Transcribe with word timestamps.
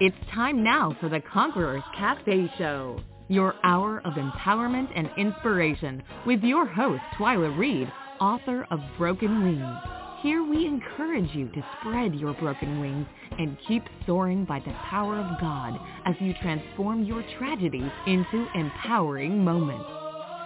It's 0.00 0.16
time 0.32 0.62
now 0.62 0.96
for 1.00 1.08
the 1.08 1.20
Conquerors 1.20 1.82
Cafe 1.96 2.48
Show, 2.56 3.00
your 3.26 3.56
hour 3.64 4.00
of 4.04 4.12
empowerment 4.12 4.86
and 4.94 5.10
inspiration 5.16 6.04
with 6.24 6.40
your 6.44 6.66
host, 6.66 7.02
Twylia 7.18 7.58
Reed, 7.58 7.90
author 8.20 8.64
of 8.70 8.78
Broken 8.96 9.42
Wings. 9.42 9.78
Here 10.22 10.44
we 10.44 10.66
encourage 10.66 11.34
you 11.34 11.48
to 11.48 11.66
spread 11.80 12.14
your 12.14 12.32
broken 12.34 12.78
wings 12.78 13.08
and 13.40 13.58
keep 13.66 13.82
soaring 14.06 14.44
by 14.44 14.60
the 14.60 14.72
power 14.88 15.18
of 15.18 15.40
God 15.40 15.76
as 16.06 16.14
you 16.20 16.32
transform 16.42 17.02
your 17.02 17.24
tragedies 17.36 17.90
into 18.06 18.46
empowering 18.54 19.44
moments. 19.44 19.97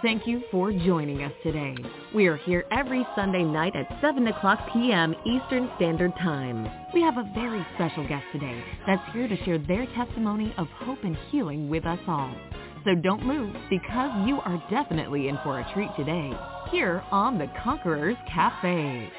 Thank 0.03 0.27
you 0.27 0.43
for 0.51 0.73
joining 0.73 1.23
us 1.23 1.31
today. 1.43 1.77
We 2.13 2.27
are 2.27 2.35
here 2.35 2.65
every 2.73 3.07
Sunday 3.15 3.43
night 3.43 3.73
at 3.73 3.87
7 4.01 4.27
o'clock 4.27 4.59
p.m. 4.73 5.15
Eastern 5.25 5.71
Standard 5.77 6.11
Time. 6.17 6.67
We 6.93 7.01
have 7.01 7.17
a 7.17 7.31
very 7.33 7.65
special 7.75 8.05
guest 8.05 8.25
today 8.33 8.61
that's 8.85 9.01
here 9.13 9.29
to 9.29 9.45
share 9.45 9.59
their 9.59 9.85
testimony 9.95 10.53
of 10.57 10.67
hope 10.79 11.05
and 11.05 11.15
healing 11.31 11.69
with 11.69 11.85
us 11.85 11.99
all. 12.05 12.35
So 12.83 12.95
don't 12.95 13.25
move 13.25 13.55
because 13.69 14.11
you 14.27 14.41
are 14.41 14.61
definitely 14.69 15.29
in 15.29 15.39
for 15.41 15.61
a 15.61 15.73
treat 15.73 15.89
today 15.95 16.33
here 16.69 17.01
on 17.09 17.37
the 17.37 17.47
Conquerors 17.63 18.17
Cafe. 18.27 19.09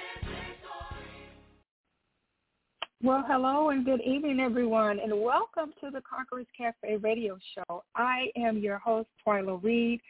Well, 3.03 3.25
hello 3.27 3.71
and 3.71 3.87
good 3.87 4.03
evening, 4.03 4.39
everyone, 4.39 4.99
and 4.99 5.23
welcome 5.23 5.73
to 5.81 5.91
the 5.91 6.03
Conquerors 6.03 6.47
Cafe 6.55 6.97
radio 6.99 7.39
show. 7.55 7.85
I 7.97 8.27
am 8.37 8.59
your 8.59 8.77
host, 8.77 9.09
Twylia 9.27 9.63
Reed, 9.63 10.01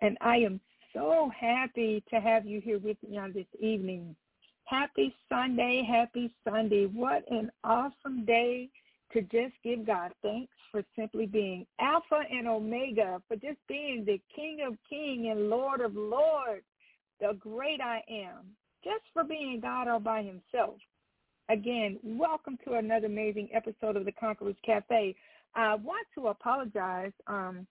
and 0.00 0.16
I 0.20 0.36
am 0.36 0.60
so 0.92 1.30
happy 1.38 2.02
to 2.10 2.20
have 2.20 2.46
you 2.46 2.60
here 2.60 2.78
with 2.78 2.96
me 3.08 3.18
on 3.18 3.32
this 3.32 3.46
evening. 3.60 4.14
Happy 4.64 5.14
Sunday, 5.28 5.86
happy 5.88 6.32
Sunday. 6.48 6.86
What 6.86 7.24
an 7.30 7.50
awesome 7.64 8.24
day 8.24 8.70
to 9.12 9.22
just 9.22 9.54
give 9.62 9.86
God 9.86 10.12
thanks 10.22 10.52
for 10.72 10.82
simply 10.98 11.26
being 11.26 11.66
Alpha 11.80 12.22
and 12.30 12.48
Omega, 12.48 13.22
for 13.28 13.36
just 13.36 13.58
being 13.68 14.04
the 14.04 14.20
King 14.34 14.58
of 14.66 14.76
King 14.88 15.30
and 15.30 15.48
Lord 15.48 15.80
of 15.80 15.94
Lords, 15.94 16.64
the 17.20 17.36
great 17.38 17.80
I 17.80 18.02
am, 18.10 18.56
just 18.82 19.04
for 19.12 19.24
being 19.24 19.60
God 19.60 19.88
all 19.88 20.00
by 20.00 20.22
himself. 20.22 20.76
Again, 21.48 21.98
welcome 22.02 22.58
to 22.66 22.74
another 22.74 23.06
amazing 23.06 23.50
episode 23.52 23.96
of 23.96 24.04
the 24.04 24.12
Conquerors 24.12 24.56
Cafe. 24.64 25.14
I 25.54 25.74
want 25.74 26.06
to 26.16 26.28
apologize 26.28 27.12
um, 27.26 27.66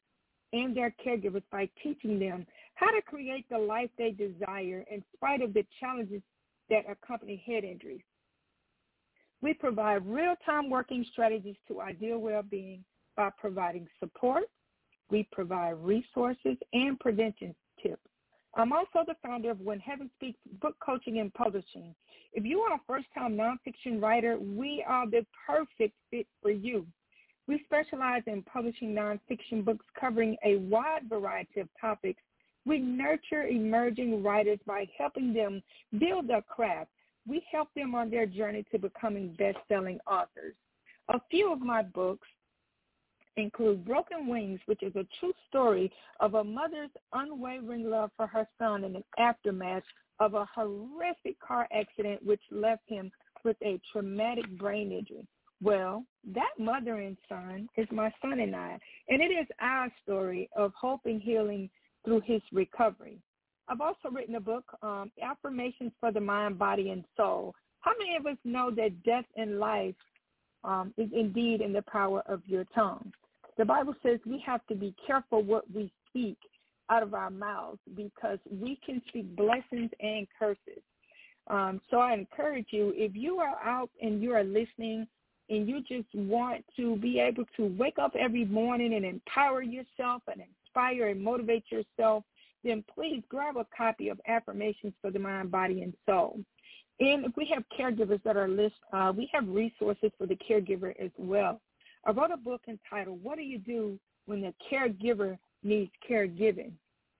and 0.53 0.77
their 0.77 0.93
caregivers 1.05 1.43
by 1.51 1.67
teaching 1.81 2.19
them 2.19 2.45
how 2.77 2.91
to 2.91 3.01
create 3.01 3.49
the 3.49 3.57
life 3.57 3.89
they 3.97 4.11
desire 4.11 4.85
in 4.91 5.03
spite 5.15 5.41
of 5.41 5.53
the 5.53 5.65
challenges 5.79 6.21
that 6.69 6.83
accompany 6.89 7.41
head 7.45 7.63
injuries. 7.63 8.01
We 9.41 9.55
provide 9.55 10.05
real-time 10.05 10.69
working 10.69 11.03
strategies 11.11 11.55
to 11.67 11.81
ideal 11.81 12.19
well-being 12.19 12.83
by 13.15 13.31
providing 13.39 13.87
support, 13.99 14.43
we 15.09 15.27
provide 15.31 15.75
resources 15.81 16.57
and 16.73 16.99
prevention 16.99 17.55
tips. 17.81 18.01
I'm 18.55 18.71
also 18.73 19.03
the 19.05 19.15
founder 19.25 19.51
of 19.51 19.59
When 19.59 19.79
Heaven 19.79 20.09
Speaks 20.15 20.39
Book 20.61 20.75
Coaching 20.83 21.19
and 21.19 21.33
Publishing. 21.33 21.95
If 22.33 22.45
you 22.45 22.59
are 22.59 22.75
a 22.75 22.81
first-time 22.85 23.37
nonfiction 23.37 24.01
writer, 24.01 24.37
we 24.39 24.83
are 24.87 25.09
the 25.09 25.25
perfect 25.47 25.95
fit 26.11 26.27
for 26.41 26.51
you. 26.51 26.85
We 27.47 27.63
specialize 27.65 28.23
in 28.27 28.43
publishing 28.43 28.93
nonfiction 28.93 29.63
books 29.63 29.85
covering 29.99 30.35
a 30.45 30.57
wide 30.57 31.09
variety 31.09 31.61
of 31.61 31.69
topics. 31.79 32.21
We 32.67 32.79
nurture 32.79 33.47
emerging 33.47 34.21
writers 34.21 34.59
by 34.67 34.89
helping 34.97 35.33
them 35.33 35.63
build 35.97 36.27
their 36.27 36.41
craft. 36.41 36.91
We 37.25 37.41
help 37.49 37.69
them 37.75 37.95
on 37.95 38.09
their 38.09 38.25
journey 38.25 38.65
to 38.71 38.77
becoming 38.77 39.35
best-selling 39.39 39.99
authors. 40.05 40.53
A 41.07 41.19
few 41.31 41.51
of 41.53 41.61
my 41.61 41.81
books 41.81 42.27
include 43.37 43.85
Broken 43.85 44.27
Wings, 44.27 44.59
which 44.65 44.83
is 44.83 44.93
a 44.97 45.07
true 45.19 45.31
story 45.47 45.89
of 46.19 46.33
a 46.33 46.43
mother's 46.43 46.89
unwavering 47.13 47.89
love 47.89 48.11
for 48.17 48.27
her 48.27 48.45
son 48.59 48.83
in 48.83 48.93
the 48.93 49.03
aftermath 49.17 49.83
of 50.19 50.33
a 50.33 50.47
horrific 50.53 51.39
car 51.39 51.69
accident 51.71 52.25
which 52.25 52.41
left 52.51 52.83
him 52.87 53.09
with 53.45 53.55
a 53.61 53.79
traumatic 53.93 54.49
brain 54.57 54.91
injury. 54.91 55.25
Well, 55.61 56.03
that 56.33 56.51
mother 56.59 56.95
and 56.95 57.17
son 57.29 57.69
is 57.77 57.87
my 57.91 58.11
son 58.21 58.39
and 58.39 58.55
I, 58.55 58.77
and 59.07 59.21
it 59.21 59.31
is 59.31 59.47
our 59.61 59.89
story 60.03 60.49
of 60.55 60.73
hope 60.73 61.01
and 61.05 61.21
healing 61.21 61.69
through 62.03 62.21
his 62.21 62.41
recovery. 62.51 63.19
I've 63.67 63.81
also 63.81 64.09
written 64.11 64.35
a 64.35 64.39
book, 64.39 64.65
um, 64.81 65.11
Affirmations 65.21 65.91
for 65.99 66.11
the 66.11 66.21
Mind, 66.21 66.57
Body, 66.57 66.91
and 66.91 67.03
Soul. 67.17 67.53
How 67.81 67.91
many 67.99 68.15
of 68.15 68.25
us 68.25 68.37
know 68.43 68.71
that 68.71 69.03
death 69.03 69.25
and 69.35 69.59
life 69.59 69.95
um, 70.63 70.93
is 70.97 71.09
indeed 71.13 71.61
in 71.61 71.73
the 71.73 71.83
power 71.83 72.23
of 72.27 72.41
your 72.45 72.63
tongue? 72.73 73.11
The 73.57 73.65
Bible 73.65 73.95
says 74.03 74.19
we 74.25 74.41
have 74.45 74.65
to 74.67 74.75
be 74.75 74.95
careful 75.05 75.43
what 75.43 75.65
we 75.73 75.91
speak 76.09 76.37
out 76.89 77.03
of 77.03 77.13
our 77.13 77.29
mouths 77.29 77.79
because 77.95 78.39
we 78.49 78.79
can 78.85 79.01
speak 79.09 79.35
blessings 79.35 79.91
and 79.99 80.27
curses. 80.37 80.81
Um, 81.47 81.81
so 81.89 81.97
I 81.97 82.13
encourage 82.13 82.67
you, 82.71 82.93
if 82.95 83.15
you 83.15 83.37
are 83.37 83.57
out 83.63 83.89
and 84.01 84.21
you 84.21 84.33
are 84.33 84.43
listening 84.43 85.07
and 85.49 85.67
you 85.67 85.81
just 85.81 86.13
want 86.13 86.65
to 86.75 86.97
be 86.97 87.19
able 87.19 87.45
to 87.55 87.75
wake 87.77 87.97
up 87.99 88.13
every 88.19 88.45
morning 88.45 88.93
and 88.93 89.05
empower 89.05 89.61
yourself 89.61 90.21
and 90.27 90.41
inspire 90.77 91.09
and 91.09 91.21
motivate 91.21 91.65
yourself, 91.71 92.23
then 92.63 92.83
please 92.93 93.23
grab 93.29 93.57
a 93.57 93.65
copy 93.75 94.09
of 94.09 94.19
Affirmations 94.27 94.93
for 95.01 95.11
the 95.11 95.19
Mind, 95.19 95.51
Body, 95.51 95.81
and 95.81 95.93
Soul. 96.05 96.39
And 96.99 97.25
if 97.25 97.31
we 97.35 97.51
have 97.53 97.63
caregivers 97.77 98.21
that 98.23 98.37
are 98.37 98.47
list, 98.47 98.75
uh, 98.91 99.13
we 99.15 99.29
have 99.33 99.47
resources 99.47 100.11
for 100.17 100.25
the 100.25 100.35
caregiver 100.35 100.93
as 100.99 101.11
well. 101.17 101.61
I 102.05 102.11
wrote 102.11 102.31
a 102.31 102.37
book 102.37 102.61
entitled 102.67 103.23
What 103.23 103.37
Do 103.37 103.43
You 103.43 103.59
Do 103.59 103.99
When 104.25 104.41
the 104.41 104.53
Caregiver 104.71 105.37
Needs 105.63 105.91
Caregiving? 106.09 106.71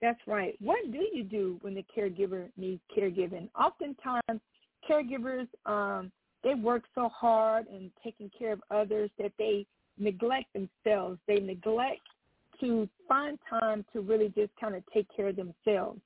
That's 0.02 0.20
right. 0.28 0.56
What 0.60 0.92
do 0.92 1.08
you 1.12 1.24
do 1.24 1.58
when 1.62 1.74
the 1.74 1.84
caregiver 1.96 2.50
needs 2.56 2.82
caregiving? 2.96 3.50
Oftentimes, 3.60 4.42
caregivers, 4.88 5.48
um, 5.66 6.12
they 6.44 6.54
work 6.54 6.84
so 6.94 7.10
hard 7.10 7.66
and 7.68 7.90
taking 8.04 8.30
care 8.38 8.54
of 8.54 8.62
others 8.70 9.10
that 9.18 9.32
they 9.40 9.66
neglect 9.98 10.54
themselves. 10.54 11.18
They 11.28 11.40
neglect 11.40 12.02
to 12.62 12.88
find 13.08 13.38
time 13.50 13.86
to 13.94 14.02
really 14.02 14.30
just 14.30 14.52
kind 14.60 14.76
of 14.76 14.84
take 14.94 15.08
care 15.16 15.28
of 15.28 15.36
themselves. 15.36 16.00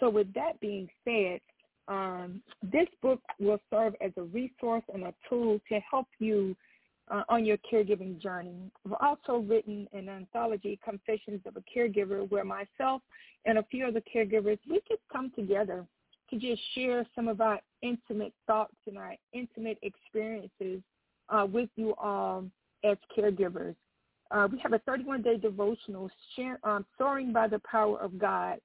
So 0.00 0.10
with 0.10 0.32
that 0.34 0.60
being 0.60 0.88
said, 1.04 1.40
um, 1.88 2.42
this 2.62 2.88
book 3.00 3.20
will 3.38 3.60
serve 3.70 3.94
as 4.00 4.10
a 4.16 4.22
resource 4.22 4.82
and 4.92 5.04
a 5.04 5.14
tool 5.28 5.60
to 5.68 5.80
help 5.88 6.08
you 6.18 6.56
uh, 7.10 7.22
on 7.28 7.44
your 7.44 7.56
caregiving 7.72 8.20
journey. 8.20 8.70
I've 8.84 8.94
also 9.00 9.38
written 9.38 9.86
an 9.92 10.08
anthology, 10.08 10.78
Confessions 10.84 11.40
of 11.46 11.56
a 11.56 11.62
Caregiver, 11.62 12.28
where 12.30 12.44
myself 12.44 13.02
and 13.44 13.58
a 13.58 13.62
few 13.70 13.86
other 13.86 14.02
caregivers, 14.14 14.58
we 14.68 14.80
just 14.88 15.02
come 15.12 15.30
together 15.36 15.86
to 16.30 16.38
just 16.38 16.60
share 16.74 17.06
some 17.14 17.28
of 17.28 17.40
our 17.40 17.60
intimate 17.82 18.32
thoughts 18.46 18.74
and 18.88 18.98
our 18.98 19.14
intimate 19.32 19.78
experiences 19.82 20.82
uh, 21.28 21.46
with 21.50 21.68
you 21.76 21.94
all 21.94 22.44
as 22.84 22.96
caregivers. 23.16 23.76
Uh, 24.30 24.48
we 24.50 24.58
have 24.58 24.72
a 24.72 24.78
31-day 24.80 25.38
devotional, 25.38 26.10
um, 26.64 26.84
Soaring 26.98 27.32
by 27.32 27.48
the 27.48 27.60
Power 27.60 27.98
of 28.00 28.18
God. 28.18 28.58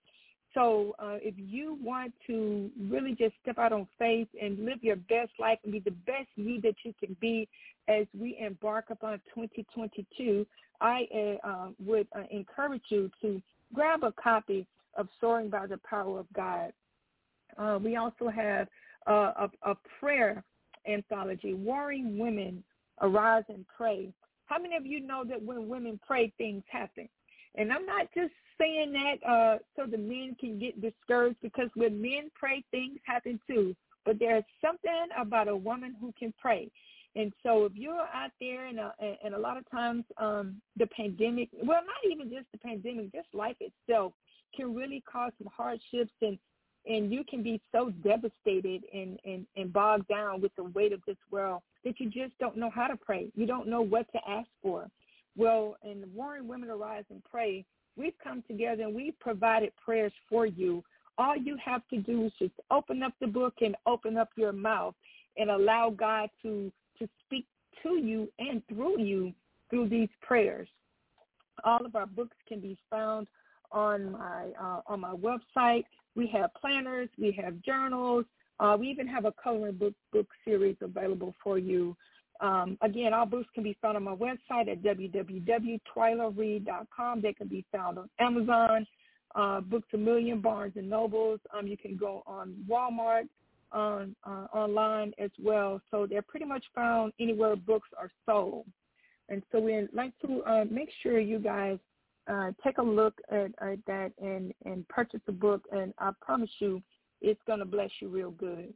So 0.53 0.95
uh, 0.99 1.17
if 1.21 1.35
you 1.37 1.77
want 1.81 2.13
to 2.27 2.69
really 2.77 3.15
just 3.15 3.35
step 3.41 3.57
out 3.57 3.71
on 3.71 3.87
faith 3.97 4.27
and 4.39 4.65
live 4.65 4.83
your 4.83 4.97
best 4.97 5.31
life 5.39 5.59
and 5.63 5.71
be 5.71 5.79
the 5.79 5.91
best 5.91 6.27
you 6.35 6.59
that 6.61 6.75
you 6.83 6.93
can 6.99 7.15
be 7.21 7.47
as 7.87 8.05
we 8.17 8.37
embark 8.39 8.85
upon 8.89 9.21
2022, 9.33 10.45
I 10.81 11.07
uh, 11.13 11.47
uh, 11.47 11.67
would 11.79 12.07
uh, 12.15 12.23
encourage 12.31 12.83
you 12.89 13.09
to 13.21 13.41
grab 13.73 14.03
a 14.03 14.11
copy 14.11 14.67
of 14.97 15.07
Soaring 15.21 15.49
by 15.49 15.67
the 15.67 15.79
Power 15.89 16.19
of 16.19 16.25
God. 16.33 16.73
Uh, 17.57 17.79
we 17.81 17.95
also 17.95 18.27
have 18.27 18.67
a, 19.07 19.49
a 19.63 19.75
prayer 19.99 20.43
anthology, 20.87 21.53
Warring 21.53 22.17
Women 22.17 22.63
Arise 23.01 23.43
and 23.49 23.65
Pray. 23.75 24.11
How 24.51 24.59
many 24.59 24.75
of 24.75 24.85
you 24.85 24.99
know 24.99 25.23
that 25.29 25.41
when 25.41 25.69
women 25.69 25.97
pray, 26.05 26.33
things 26.37 26.63
happen? 26.69 27.07
And 27.55 27.71
I'm 27.71 27.85
not 27.85 28.07
just 28.13 28.33
saying 28.59 28.91
that 28.91 29.29
uh, 29.29 29.57
so 29.77 29.89
the 29.89 29.97
men 29.97 30.35
can 30.37 30.59
get 30.59 30.81
discouraged 30.81 31.37
because 31.41 31.69
when 31.75 32.01
men 32.01 32.29
pray, 32.35 32.61
things 32.69 32.99
happen 33.05 33.39
too. 33.47 33.73
But 34.05 34.19
there's 34.19 34.43
something 34.61 35.07
about 35.17 35.47
a 35.47 35.55
woman 35.55 35.95
who 36.01 36.13
can 36.19 36.33
pray. 36.37 36.69
And 37.15 37.31
so 37.43 37.63
if 37.63 37.73
you're 37.75 38.07
out 38.13 38.31
there 38.41 38.67
and, 38.67 38.77
uh, 38.77 38.91
and 39.23 39.33
a 39.33 39.39
lot 39.39 39.55
of 39.55 39.69
times 39.71 40.03
um, 40.17 40.61
the 40.75 40.87
pandemic, 40.87 41.47
well, 41.53 41.79
not 41.85 42.11
even 42.11 42.29
just 42.29 42.47
the 42.51 42.57
pandemic, 42.57 43.13
just 43.13 43.27
life 43.33 43.57
itself 43.61 44.11
can 44.53 44.75
really 44.75 45.01
cause 45.09 45.31
some 45.37 45.49
hardships 45.55 46.11
and 46.21 46.37
and 46.85 47.11
you 47.11 47.23
can 47.23 47.43
be 47.43 47.61
so 47.71 47.91
devastated 48.03 48.83
and, 48.93 49.19
and, 49.25 49.45
and 49.55 49.71
bogged 49.71 50.07
down 50.07 50.41
with 50.41 50.55
the 50.55 50.63
weight 50.63 50.93
of 50.93 51.01
this 51.05 51.17
world 51.29 51.61
that 51.83 51.99
you 51.99 52.09
just 52.09 52.37
don't 52.39 52.57
know 52.57 52.69
how 52.69 52.87
to 52.87 52.97
pray. 52.97 53.27
You 53.35 53.45
don't 53.45 53.67
know 53.67 53.81
what 53.81 54.11
to 54.13 54.19
ask 54.27 54.47
for. 54.61 54.87
Well, 55.37 55.77
in 55.83 56.03
Warring 56.13 56.47
Women 56.47 56.69
Arise 56.69 57.05
and 57.09 57.23
Pray, 57.23 57.65
we've 57.95 58.17
come 58.23 58.43
together 58.47 58.83
and 58.83 58.95
we've 58.95 59.17
provided 59.19 59.71
prayers 59.83 60.13
for 60.29 60.45
you. 60.45 60.83
All 61.17 61.37
you 61.37 61.57
have 61.63 61.87
to 61.89 61.97
do 61.97 62.25
is 62.25 62.31
just 62.39 62.53
open 62.71 63.03
up 63.03 63.13
the 63.21 63.27
book 63.27 63.53
and 63.61 63.75
open 63.85 64.17
up 64.17 64.29
your 64.35 64.51
mouth 64.51 64.95
and 65.37 65.49
allow 65.49 65.89
God 65.89 66.29
to, 66.41 66.71
to 66.99 67.07
speak 67.25 67.45
to 67.83 67.89
you 67.89 68.27
and 68.39 68.61
through 68.67 69.01
you 69.01 69.33
through 69.69 69.89
these 69.89 70.09
prayers. 70.21 70.67
All 71.63 71.85
of 71.85 71.95
our 71.95 72.05
books 72.05 72.35
can 72.47 72.59
be 72.59 72.77
found 72.89 73.27
on 73.71 74.11
my 74.11 74.47
uh, 74.61 74.81
on 74.87 74.99
my 74.99 75.13
website. 75.13 75.85
We 76.15 76.27
have 76.27 76.53
planners, 76.53 77.09
we 77.17 77.31
have 77.43 77.61
journals, 77.61 78.25
uh, 78.59 78.77
we 78.79 78.89
even 78.89 79.07
have 79.07 79.25
a 79.25 79.33
coloring 79.43 79.75
book 79.75 79.95
book 80.11 80.27
series 80.45 80.77
available 80.81 81.33
for 81.43 81.57
you. 81.57 81.97
Um, 82.41 82.77
again, 82.81 83.13
all 83.13 83.25
books 83.25 83.47
can 83.53 83.63
be 83.63 83.77
found 83.81 83.97
on 83.97 84.03
my 84.03 84.15
website 84.15 84.71
at 84.71 84.81
www.twylareed.com. 84.81 87.21
They 87.21 87.33
can 87.33 87.47
be 87.47 87.65
found 87.71 87.99
on 87.99 88.09
Amazon, 88.19 88.87
uh, 89.35 89.61
Books 89.61 89.87
a 89.93 89.97
Million, 89.97 90.41
Barnes 90.41 90.73
and 90.75 90.89
Nobles. 90.89 91.39
Um, 91.55 91.67
you 91.67 91.77
can 91.77 91.95
go 91.97 92.23
on 92.25 92.55
Walmart 92.69 93.29
on 93.71 94.15
uh, 94.25 94.47
online 94.53 95.13
as 95.19 95.29
well. 95.41 95.79
So 95.91 96.07
they're 96.07 96.23
pretty 96.23 96.45
much 96.45 96.65
found 96.75 97.13
anywhere 97.19 97.55
books 97.55 97.87
are 97.97 98.11
sold. 98.25 98.65
And 99.29 99.41
so 99.51 99.59
we'd 99.59 99.87
like 99.93 100.13
to 100.25 100.41
uh, 100.43 100.65
make 100.69 100.89
sure 101.01 101.19
you 101.19 101.39
guys 101.39 101.77
uh, 102.31 102.51
take 102.63 102.77
a 102.77 102.83
look 102.83 103.15
at, 103.29 103.51
at 103.61 103.79
that 103.87 104.11
and, 104.21 104.53
and 104.65 104.87
purchase 104.87 105.21
a 105.27 105.31
book. 105.31 105.63
And 105.71 105.93
I 105.99 106.11
promise 106.21 106.49
you, 106.59 106.81
it's 107.21 107.41
going 107.45 107.59
to 107.59 107.65
bless 107.65 107.89
you 107.99 108.09
real 108.09 108.31
good. 108.31 108.73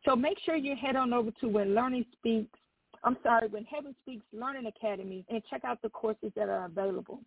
So 0.06 0.16
make 0.16 0.38
sure 0.44 0.56
you 0.56 0.76
head 0.76 0.96
on 0.96 1.14
over 1.14 1.32
to 1.42 1.48
When 1.48 1.76
Learning 1.76 2.06
Speaks, 2.14 2.58
I'm 3.04 3.18
sorry, 3.24 3.48
When 3.48 3.66
Heaven 3.66 3.96
Speaks 4.02 4.26
Learning 4.34 4.66
Academy 4.66 5.26
and 5.30 5.42
check 5.50 5.64
out 5.64 5.82
the 5.82 5.90
courses 5.90 6.32
that 6.36 6.50
are 6.50 6.66
available. 6.66 7.20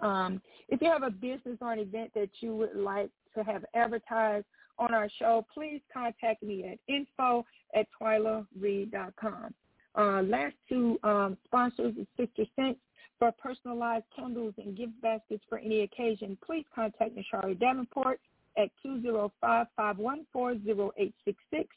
Um, 0.00 0.40
if 0.68 0.82
you 0.82 0.90
have 0.90 1.02
a 1.02 1.10
business 1.10 1.58
or 1.60 1.72
an 1.72 1.78
event 1.78 2.10
that 2.14 2.30
you 2.40 2.54
would 2.56 2.74
like 2.74 3.10
to 3.36 3.44
have 3.44 3.64
advertised 3.74 4.46
on 4.78 4.94
our 4.94 5.08
show, 5.18 5.44
please 5.52 5.80
contact 5.92 6.42
me 6.42 6.64
at 6.64 6.78
info 6.92 7.44
at 7.74 7.86
twylareed.com. 8.00 9.54
Uh, 9.96 10.22
last 10.22 10.54
two 10.68 10.98
um, 11.04 11.36
sponsors 11.44 11.94
is 11.96 12.06
Sister 12.16 12.44
Sense 12.56 12.78
for 13.18 13.30
personalized 13.32 14.04
candles 14.14 14.54
and 14.58 14.76
gift 14.76 14.92
baskets 15.00 15.42
for 15.48 15.58
any 15.58 15.80
occasion. 15.82 16.36
Please 16.44 16.64
contact 16.74 17.12
Nashari 17.16 17.58
Davenport 17.58 18.20
at 18.58 18.68
205-514-0866. 18.84 21.68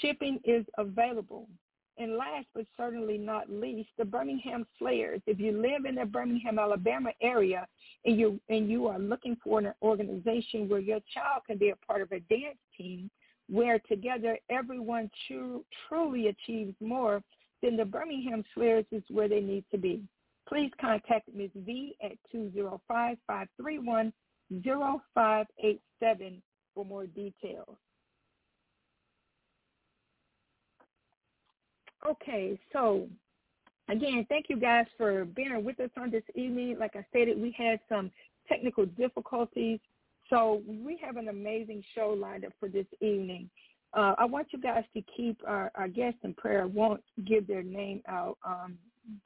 Shipping 0.00 0.40
is 0.44 0.66
available. 0.78 1.48
And 1.98 2.16
last 2.16 2.46
but 2.54 2.66
certainly 2.76 3.16
not 3.16 3.50
least, 3.50 3.88
the 3.96 4.04
Birmingham 4.04 4.66
Slayers. 4.78 5.22
If 5.26 5.40
you 5.40 5.52
live 5.52 5.86
in 5.86 5.94
the 5.94 6.04
Birmingham, 6.04 6.58
Alabama 6.58 7.10
area 7.22 7.66
and 8.04 8.18
you 8.18 8.38
and 8.50 8.70
you 8.70 8.86
are 8.86 8.98
looking 8.98 9.36
for 9.42 9.60
an 9.60 9.72
organization 9.80 10.68
where 10.68 10.80
your 10.80 11.00
child 11.14 11.42
can 11.46 11.56
be 11.56 11.70
a 11.70 11.76
part 11.76 12.02
of 12.02 12.12
a 12.12 12.20
dance 12.20 12.58
team 12.76 13.10
where 13.48 13.78
together 13.78 14.38
everyone 14.50 15.10
true, 15.26 15.64
truly 15.88 16.26
achieves 16.28 16.74
more, 16.80 17.22
then 17.62 17.76
the 17.76 17.84
Birmingham 17.84 18.44
Slayers 18.54 18.84
is 18.92 19.02
where 19.08 19.28
they 19.28 19.40
need 19.40 19.64
to 19.70 19.78
be. 19.78 20.02
Please 20.48 20.70
contact 20.80 21.28
Ms. 21.34 21.50
V 21.54 21.96
at 22.02 22.12
205-531-0587 22.34 24.12
for 26.74 26.84
more 26.84 27.06
details. 27.06 27.76
Okay, 32.04 32.58
so 32.72 33.08
again, 33.88 34.26
thank 34.28 34.46
you 34.48 34.58
guys 34.58 34.86
for 34.96 35.24
being 35.24 35.64
with 35.64 35.80
us 35.80 35.90
on 35.96 36.10
this 36.10 36.24
evening. 36.34 36.76
Like 36.78 36.96
I 36.96 37.04
stated, 37.10 37.40
we 37.40 37.54
had 37.56 37.80
some 37.88 38.10
technical 38.48 38.86
difficulties, 38.86 39.80
so 40.28 40.62
we 40.66 40.98
have 41.04 41.16
an 41.16 41.28
amazing 41.28 41.82
show 41.94 42.16
lined 42.18 42.44
up 42.44 42.52
for 42.58 42.68
this 42.68 42.86
evening. 43.00 43.48
Uh, 43.94 44.14
I 44.18 44.24
want 44.24 44.48
you 44.50 44.60
guys 44.60 44.84
to 44.94 45.02
keep 45.16 45.40
our, 45.46 45.70
our 45.74 45.88
guests 45.88 46.20
in 46.22 46.34
prayer. 46.34 46.62
I 46.62 46.66
won't 46.66 47.02
give 47.24 47.46
their 47.46 47.62
name 47.62 48.02
out 48.08 48.36
um, 48.44 48.76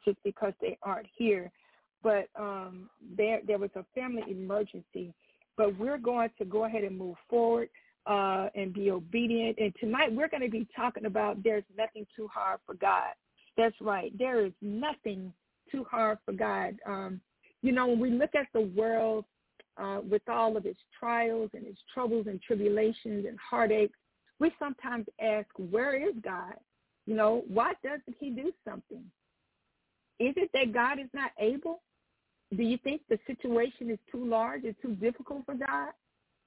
just 0.04 0.18
because 0.22 0.52
they 0.60 0.78
aren't 0.82 1.08
here, 1.16 1.50
but 2.02 2.28
um, 2.38 2.88
there 3.16 3.40
there 3.46 3.58
was 3.58 3.70
a 3.74 3.84
family 3.94 4.22
emergency. 4.28 5.12
But 5.56 5.78
we're 5.78 5.98
going 5.98 6.30
to 6.38 6.44
go 6.44 6.64
ahead 6.64 6.84
and 6.84 6.96
move 6.96 7.16
forward 7.28 7.68
uh, 8.10 8.48
and 8.56 8.74
be 8.74 8.90
obedient. 8.90 9.56
And 9.58 9.72
tonight 9.78 10.12
we're 10.12 10.28
going 10.28 10.42
to 10.42 10.50
be 10.50 10.66
talking 10.74 11.06
about 11.06 11.44
there's 11.44 11.62
nothing 11.78 12.04
too 12.16 12.26
hard 12.26 12.58
for 12.66 12.74
God. 12.74 13.12
That's 13.56 13.80
right. 13.80 14.12
There 14.18 14.44
is 14.44 14.52
nothing 14.60 15.32
too 15.70 15.86
hard 15.88 16.18
for 16.24 16.32
God. 16.32 16.74
Um, 16.84 17.20
you 17.62 17.70
know, 17.70 17.86
when 17.86 18.00
we 18.00 18.10
look 18.10 18.34
at 18.34 18.48
the 18.52 18.62
world 18.62 19.26
uh, 19.80 20.00
with 20.08 20.22
all 20.28 20.56
of 20.56 20.66
its 20.66 20.80
trials 20.98 21.50
and 21.54 21.64
its 21.64 21.78
troubles 21.94 22.26
and 22.26 22.42
tribulations 22.42 23.26
and 23.28 23.38
heartaches, 23.38 23.94
we 24.40 24.50
sometimes 24.58 25.06
ask, 25.22 25.46
where 25.56 25.94
is 25.94 26.14
God? 26.24 26.54
You 27.06 27.14
know, 27.14 27.44
why 27.46 27.74
doesn't 27.84 28.16
he 28.18 28.30
do 28.30 28.52
something? 28.68 29.04
Is 30.18 30.34
it 30.36 30.50
that 30.52 30.72
God 30.72 30.98
is 30.98 31.08
not 31.14 31.30
able? 31.38 31.80
Do 32.56 32.64
you 32.64 32.78
think 32.78 33.02
the 33.08 33.20
situation 33.28 33.88
is 33.88 33.98
too 34.10 34.24
large 34.24 34.64
or 34.64 34.72
too 34.82 34.96
difficult 34.96 35.44
for 35.46 35.54
God? 35.54 35.92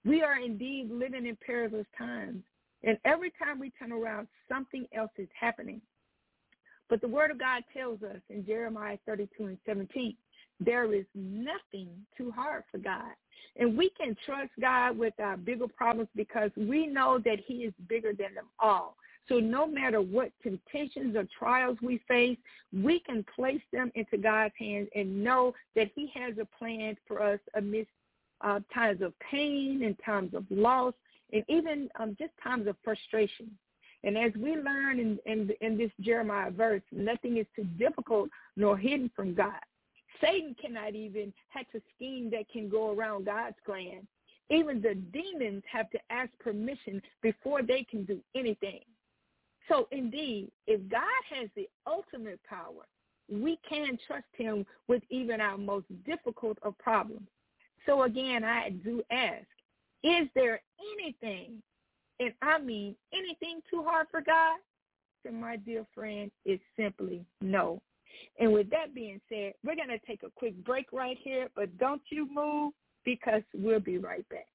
We 0.06 0.22
are 0.22 0.40
indeed 0.40 0.90
living 0.92 1.26
in 1.26 1.38
perilous 1.46 1.88
times. 1.98 2.44
And 2.84 2.98
every 3.06 3.32
time 3.32 3.60
we 3.60 3.72
turn 3.72 3.92
around, 3.92 4.28
something 4.50 4.86
else 4.94 5.12
is 5.18 5.30
happening. 5.40 5.82
But 6.90 7.02
the 7.02 7.08
word 7.08 7.32
of 7.32 7.40
God 7.40 7.64
tells 7.74 8.04
us 8.04 8.20
in 8.30 8.46
Jeremiah 8.46 8.98
32 9.06 9.46
and 9.46 9.58
17, 9.66 10.16
there 10.60 10.94
is 10.94 11.06
nothing 11.16 11.90
too 12.18 12.32
hard 12.32 12.64
for 12.72 12.78
God. 12.78 13.14
And 13.56 13.78
we 13.78 13.90
can 13.92 14.16
trust 14.26 14.52
God 14.60 14.98
with 14.98 15.14
our 15.20 15.38
bigger 15.38 15.68
problems 15.68 16.10
because 16.16 16.52
we 16.58 16.88
know 16.88 17.20
that 17.24 17.40
he 17.46 17.64
is 17.64 17.74
bigger 17.88 18.14
than 18.14 18.34
them 18.36 18.48
all. 18.60 18.98
So 19.30 19.40
no 19.40 19.66
matter 19.66 20.02
what 20.02 20.32
temptations 20.42 21.16
or 21.16 21.26
trials 21.38 21.78
we 21.82 22.02
face, 22.08 22.38
we 22.74 23.00
can 23.00 23.26
place 23.36 23.62
them 23.72 23.92
into 23.96 24.18
God's 24.18 24.54
hands 24.60 24.90
and 24.96 25.24
know 25.24 25.54
that 25.76 25.92
he 25.96 26.12
has 26.14 26.38
a 26.38 26.48
plan 26.58 26.98
for 27.08 27.22
us 27.22 27.40
amidst 27.56 27.92
uh, 28.44 28.60
times 28.74 29.02
of 29.02 29.14
pain 29.20 29.84
and 29.84 29.96
times 30.06 30.34
of 30.34 30.46
loss 30.50 30.94
and 31.32 31.44
even 31.48 31.90
um, 32.00 32.16
just 32.20 32.32
times 32.44 32.68
of 32.68 32.76
frustration. 32.84 33.50
And 34.04 34.18
as 34.18 34.32
we 34.36 34.56
learn 34.56 35.00
in, 35.00 35.18
in, 35.26 35.50
in 35.62 35.78
this 35.78 35.92
Jeremiah 36.02 36.52
verse, 36.52 36.82
nothing 36.92 37.38
is 37.38 37.46
too 37.56 37.64
difficult 37.80 38.30
nor 38.58 38.78
hidden 38.78 39.10
from 39.16 39.34
God. 39.34 39.54
Satan 40.22 40.56
cannot 40.62 40.94
even 40.94 41.34
hatch 41.50 41.68
a 41.74 41.82
scheme 41.96 42.30
that 42.32 42.50
can 42.52 42.70
go 42.70 42.94
around 42.94 43.26
God's 43.26 43.56
plan. 43.66 44.06
Even 44.50 44.82
the 44.82 44.96
demons 44.96 45.64
have 45.72 45.90
to 45.92 46.00
ask 46.10 46.30
permission 46.40 47.02
before 47.22 47.64
they 47.64 47.84
can 47.90 48.04
do 48.04 48.20
anything. 48.36 48.82
So 49.70 49.88
indeed, 49.92 50.52
if 50.68 50.82
God 50.90 51.02
has 51.36 51.50
the 51.56 51.68
ultimate 51.88 52.40
power, 52.44 52.86
we 53.32 53.58
can 53.68 53.98
trust 54.06 54.26
him 54.34 54.66
with 54.88 55.02
even 55.10 55.40
our 55.40 55.58
most 55.58 55.86
difficult 56.06 56.58
of 56.62 56.78
problems. 56.78 57.28
So 57.86 58.04
again, 58.04 58.44
I 58.44 58.70
do 58.70 59.02
ask, 59.12 59.46
is 60.04 60.28
there 60.36 60.62
anything, 60.98 61.62
and 62.20 62.34
I 62.42 62.60
mean 62.60 62.96
anything 63.14 63.62
too 63.70 63.84
hard 63.84 64.08
for 64.12 64.22
God? 64.22 64.58
And 65.26 65.40
my 65.40 65.56
dear 65.56 65.86
friend, 65.96 66.30
it's 66.46 66.64
simply 66.78 67.26
no. 67.42 67.82
And 68.40 68.52
with 68.52 68.70
that 68.70 68.94
being 68.94 69.22
said, 69.30 69.54
we're 69.64 69.76
going 69.76 69.88
to 69.88 70.06
take 70.06 70.24
a 70.24 70.32
quick 70.36 70.56
break 70.64 70.88
right 70.92 71.18
here, 71.22 71.50
but 71.56 71.78
don't 71.78 72.02
you 72.10 72.28
move 72.32 72.74
because 73.06 73.42
we'll 73.54 73.80
be 73.80 73.98
right 73.98 74.28
back. 74.30 74.48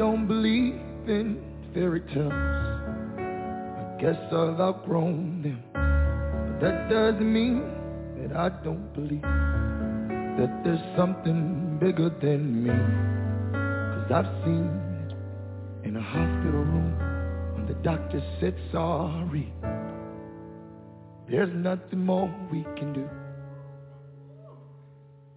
Don't 0.00 0.26
believe 0.26 0.80
in 1.08 1.38
fairy 1.74 2.00
tales. 2.14 2.32
I 2.32 4.00
guess 4.00 4.16
I've 4.32 4.58
outgrown 4.58 5.42
them. 5.42 5.62
But 5.74 6.60
that 6.62 6.88
doesn't 6.88 7.30
mean 7.30 7.60
that 8.16 8.34
I 8.34 8.48
don't 8.64 8.90
believe 8.94 9.20
that 9.20 10.62
there's 10.64 10.80
something 10.96 11.76
bigger 11.78 12.08
than 12.08 12.64
me. 12.64 12.70
Cause 13.92 14.10
I've 14.10 14.44
seen 14.46 14.70
it 15.04 15.86
in 15.86 15.96
a 15.96 16.00
hospital 16.00 16.64
room 16.64 16.96
when 17.52 17.66
the 17.66 17.74
doctor 17.82 18.22
said 18.40 18.56
sorry. 18.72 19.52
There's 21.28 21.54
nothing 21.54 22.06
more 22.06 22.34
we 22.50 22.62
can 22.78 22.94
do. 22.94 23.06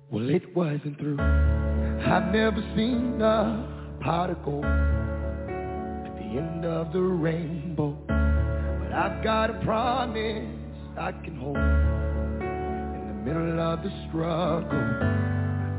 Well, 0.09 0.29
it 0.29 0.55
wasn't 0.55 0.97
through. 0.99 1.19
I've 1.19 2.31
never 2.31 2.61
seen 2.77 3.21
a 3.21 3.72
pot 4.03 4.29
of 4.29 4.43
gold 4.43 4.65
at 4.65 6.15
the 6.17 6.37
end 6.37 6.65
of 6.65 6.91
the 6.91 6.99
rainbow. 6.99 7.95
But 8.07 8.91
I've 8.93 9.23
got 9.23 9.49
a 9.49 9.53
promise 9.63 10.59
I 10.99 11.13
can 11.23 11.37
hold 11.37 11.55
in 11.55 13.07
the 13.07 13.13
middle 13.23 13.59
of 13.61 13.81
the 13.81 13.89
struggle. 14.09 14.69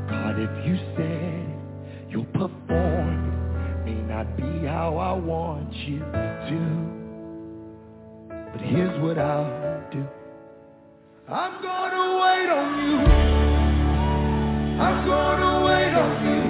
God, 0.09 0.39
if 0.39 0.65
you 0.65 0.75
said 0.95 1.45
you'll 2.09 2.25
perform, 2.25 3.31
it 3.69 3.85
may 3.85 4.01
not 4.01 4.35
be 4.35 4.65
how 4.65 4.97
I 4.97 5.13
want 5.13 5.71
you 5.73 5.99
to. 5.99 6.95
But 8.53 8.61
here's 8.61 8.99
what 9.03 9.19
I'll 9.19 9.91
do. 9.91 10.03
I'm 11.27 11.61
gonna 11.61 12.17
wait 12.23 12.49
on 12.49 12.89
you. 12.89 12.97
I'm 14.81 15.05
gonna 15.05 15.65
wait 15.65 15.93
on 15.93 16.25
you. 16.25 16.44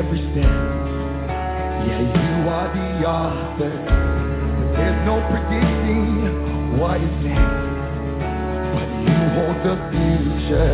every 0.00 0.20
step. 0.32 0.48
Yeah, 1.84 2.00
you 2.00 2.48
are 2.48 2.68
the 2.72 2.88
author. 3.04 3.74
There's 4.72 5.00
no 5.04 5.20
predicting 5.28 6.80
what 6.80 6.96
is 7.04 7.16
next. 7.20 7.68
But 8.72 8.88
you 9.04 9.18
hold 9.36 9.58
the 9.60 9.76
future. 9.92 10.72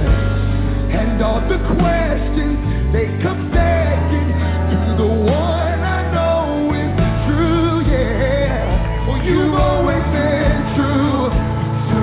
And 0.95 1.19
all 1.27 1.43
the 1.43 1.59
questions, 1.75 2.55
they 2.95 3.07
come 3.19 3.51
second 3.51 4.31
to 4.71 4.79
the 4.95 5.11
one 5.11 5.79
I 5.83 6.07
know 6.15 6.71
is 6.71 6.95
true, 7.27 7.83
yeah. 7.83 9.11
Well, 9.11 9.23
you've 9.27 9.59
always 9.59 10.07
been 10.15 10.61
true 10.79 11.35
to 11.35 11.97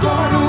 Amen, 0.00 0.39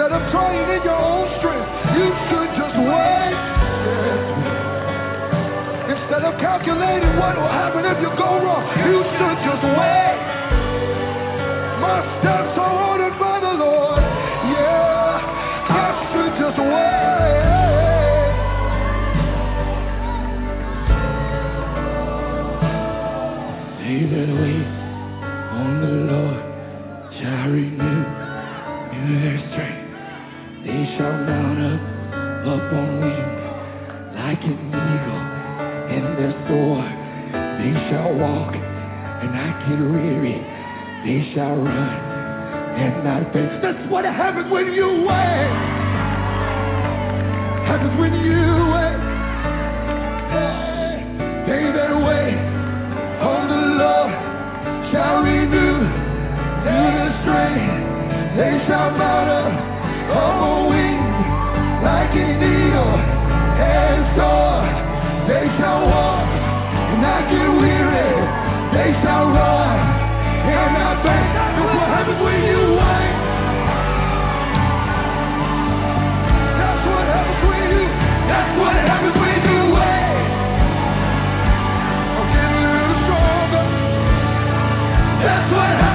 Instead 0.00 0.16
of 0.16 0.30
trying 0.32 0.78
in 0.78 0.82
your 0.82 0.96
own 0.96 1.28
strength, 1.40 1.68
you 1.92 2.08
should 2.32 2.50
just 2.56 2.76
wait. 2.88 3.36
Instead 5.92 6.24
of 6.24 6.40
calculating 6.40 7.20
what 7.20 7.36
will 7.36 7.46
happen 7.46 7.84
if 7.84 8.00
you 8.00 8.08
go 8.16 8.40
wrong, 8.40 8.64
you 8.80 9.04
should 9.04 9.38
just 9.44 9.62
wait. 9.76 10.09
walk 38.20 38.54
and 38.54 39.32
I 39.32 39.48
get 39.64 39.80
weary, 39.80 40.36
they 41.04 41.32
shall 41.32 41.56
run 41.56 42.10
and 42.76 43.02
not 43.02 43.32
faint. 43.32 43.62
That's 43.62 43.90
what 43.90 44.04
happens 44.04 44.52
when 44.52 44.72
you 44.72 44.86
wait. 45.08 45.50
Happens 47.64 47.98
when 47.98 48.12
you 48.20 48.44
wait. 48.76 49.00
They 51.48 51.64
that 51.72 51.90
wait 51.90 52.36
on 53.24 53.48
the 53.48 53.62
Lord 53.80 54.12
shall 54.92 55.24
renew 55.24 55.80
their 56.62 57.10
strength. 57.24 58.36
They 58.36 58.54
shall 58.68 58.90
mount 59.00 59.30
up 59.30 59.52
on 60.20 60.34
the 60.44 60.56
wings 60.68 61.24
like 61.82 62.12
an 62.14 62.38
eagle 62.38 62.96
and 63.64 64.00
soar. 64.14 64.60
They 65.26 65.48
shall 65.58 65.88
walk 65.88 66.28
and 66.28 67.00
not 67.02 67.22
get 67.32 67.48
weary. 67.60 67.99
They 68.80 68.92
shall 69.04 69.28
run 69.28 69.76
and 69.76 70.72
not 70.72 71.04
faint. 71.04 71.28
That's 71.36 71.60
what 71.60 71.84
happens 71.84 72.20
when 72.24 72.40
you 72.48 72.60
wait. 72.80 73.12
That's 76.56 76.82
what 76.88 77.04
happens 77.12 77.40
when 77.44 77.60
you. 77.76 77.84
That's 78.24 78.52
what 78.56 78.72
happens 78.72 79.16
when 79.20 79.38
you 79.52 79.60
wait. 79.76 80.24
I'm 82.16 82.26
getting 82.32 82.64
a 82.64 82.72
little 82.72 83.00
stronger. 83.04 83.64
That's 85.28 85.52
what 85.52 85.70
happens. 85.76 85.89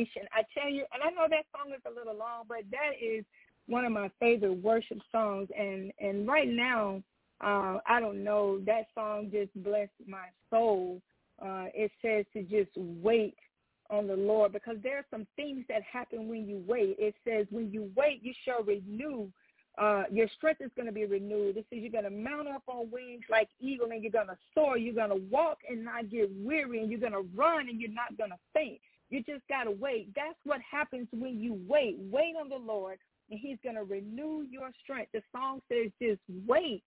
Elevation. 0.00 0.22
I 0.32 0.42
tell 0.58 0.70
you, 0.70 0.84
and 0.92 1.02
I 1.02 1.10
know 1.10 1.26
that 1.28 1.46
song 1.52 1.72
is 1.74 1.82
a 1.86 1.94
little 1.94 2.16
long, 2.16 2.44
but 2.48 2.58
that 2.70 2.92
is 3.00 3.24
one 3.66 3.84
of 3.84 3.92
my 3.92 4.10
favorite 4.18 4.62
worship 4.62 4.98
songs. 5.12 5.48
And 5.56 5.92
and 6.00 6.26
right 6.26 6.48
now, 6.48 7.02
uh, 7.40 7.78
I 7.86 8.00
don't 8.00 8.22
know, 8.24 8.60
that 8.66 8.86
song 8.94 9.30
just 9.32 9.50
blessed 9.62 9.90
my 10.06 10.26
soul. 10.50 11.00
Uh, 11.40 11.66
it 11.74 11.90
says 12.02 12.26
to 12.34 12.42
just 12.42 12.70
wait 12.76 13.36
on 13.88 14.06
the 14.06 14.16
Lord 14.16 14.52
because 14.52 14.76
there 14.82 14.98
are 14.98 15.06
some 15.10 15.26
things 15.36 15.64
that 15.68 15.82
happen 15.82 16.28
when 16.28 16.46
you 16.46 16.62
wait. 16.66 16.96
It 16.98 17.14
says 17.26 17.46
when 17.50 17.72
you 17.72 17.90
wait, 17.96 18.20
you 18.22 18.32
shall 18.44 18.62
renew 18.62 19.28
uh, 19.78 20.02
your 20.10 20.28
strength 20.36 20.60
is 20.60 20.70
going 20.76 20.86
to 20.86 20.92
be 20.92 21.06
renewed. 21.06 21.56
It 21.56 21.64
says 21.70 21.78
you're 21.80 21.90
going 21.90 22.04
to 22.04 22.10
mount 22.10 22.48
up 22.48 22.62
on 22.66 22.90
wings 22.90 23.22
like 23.30 23.48
eagle 23.60 23.88
and 23.90 24.02
you're 24.02 24.12
going 24.12 24.26
to 24.26 24.36
soar. 24.54 24.76
You're 24.76 24.94
going 24.94 25.10
to 25.10 25.26
walk 25.30 25.58
and 25.68 25.84
not 25.84 26.10
get 26.10 26.28
weary 26.36 26.82
and 26.82 26.90
you're 26.90 27.00
going 27.00 27.12
to 27.12 27.26
run 27.34 27.68
and 27.68 27.80
you're 27.80 27.90
not 27.90 28.16
going 28.18 28.30
to 28.30 28.36
faint. 28.52 28.80
You 29.10 29.22
just 29.24 29.46
got 29.48 29.64
to 29.64 29.72
wait. 29.72 30.08
That's 30.14 30.38
what 30.44 30.60
happens 30.68 31.08
when 31.12 31.38
you 31.40 31.60
wait. 31.68 31.96
Wait 31.98 32.34
on 32.40 32.48
the 32.48 32.56
Lord 32.56 32.98
and 33.30 33.38
he's 33.38 33.58
going 33.62 33.76
to 33.76 33.84
renew 33.84 34.44
your 34.50 34.70
strength. 34.82 35.10
The 35.12 35.22
song 35.32 35.60
says 35.68 35.90
just 36.00 36.20
wait. 36.46 36.82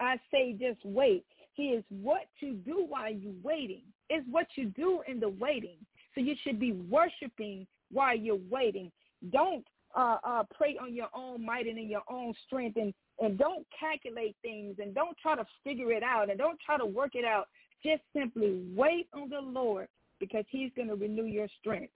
I 0.00 0.16
say 0.30 0.52
just 0.52 0.84
wait. 0.84 1.24
He 1.54 1.68
is 1.68 1.84
what 1.90 2.22
to 2.40 2.52
do 2.52 2.86
while 2.88 3.12
you're 3.12 3.32
waiting. 3.42 3.82
It's 4.10 4.26
what 4.30 4.46
you 4.54 4.66
do 4.70 5.00
in 5.08 5.18
the 5.18 5.28
waiting. 5.28 5.76
So 6.14 6.20
you 6.20 6.34
should 6.44 6.60
be 6.60 6.72
worshiping 6.72 7.66
while 7.90 8.16
you're 8.16 8.38
waiting. 8.50 8.92
Don't 9.32 9.64
uh, 9.96 10.18
uh, 10.22 10.44
pray 10.54 10.76
on 10.80 10.94
your 10.94 11.08
own 11.14 11.44
might 11.44 11.66
and 11.66 11.78
in 11.78 11.88
your 11.88 12.02
own 12.08 12.32
strength 12.46 12.76
and, 12.76 12.94
and 13.20 13.36
don't 13.38 13.66
calculate 13.78 14.36
things 14.42 14.76
and 14.78 14.94
don't 14.94 15.16
try 15.20 15.34
to 15.34 15.44
figure 15.64 15.90
it 15.90 16.02
out 16.02 16.30
and 16.30 16.38
don't 16.38 16.58
try 16.64 16.78
to 16.78 16.86
work 16.86 17.14
it 17.14 17.24
out. 17.24 17.48
Just 17.84 18.02
simply 18.16 18.62
wait 18.76 19.08
on 19.14 19.30
the 19.30 19.40
Lord 19.40 19.88
because 20.20 20.44
he's 20.48 20.70
going 20.76 20.88
to 20.88 20.94
renew 20.94 21.24
your 21.24 21.48
strength. 21.60 21.92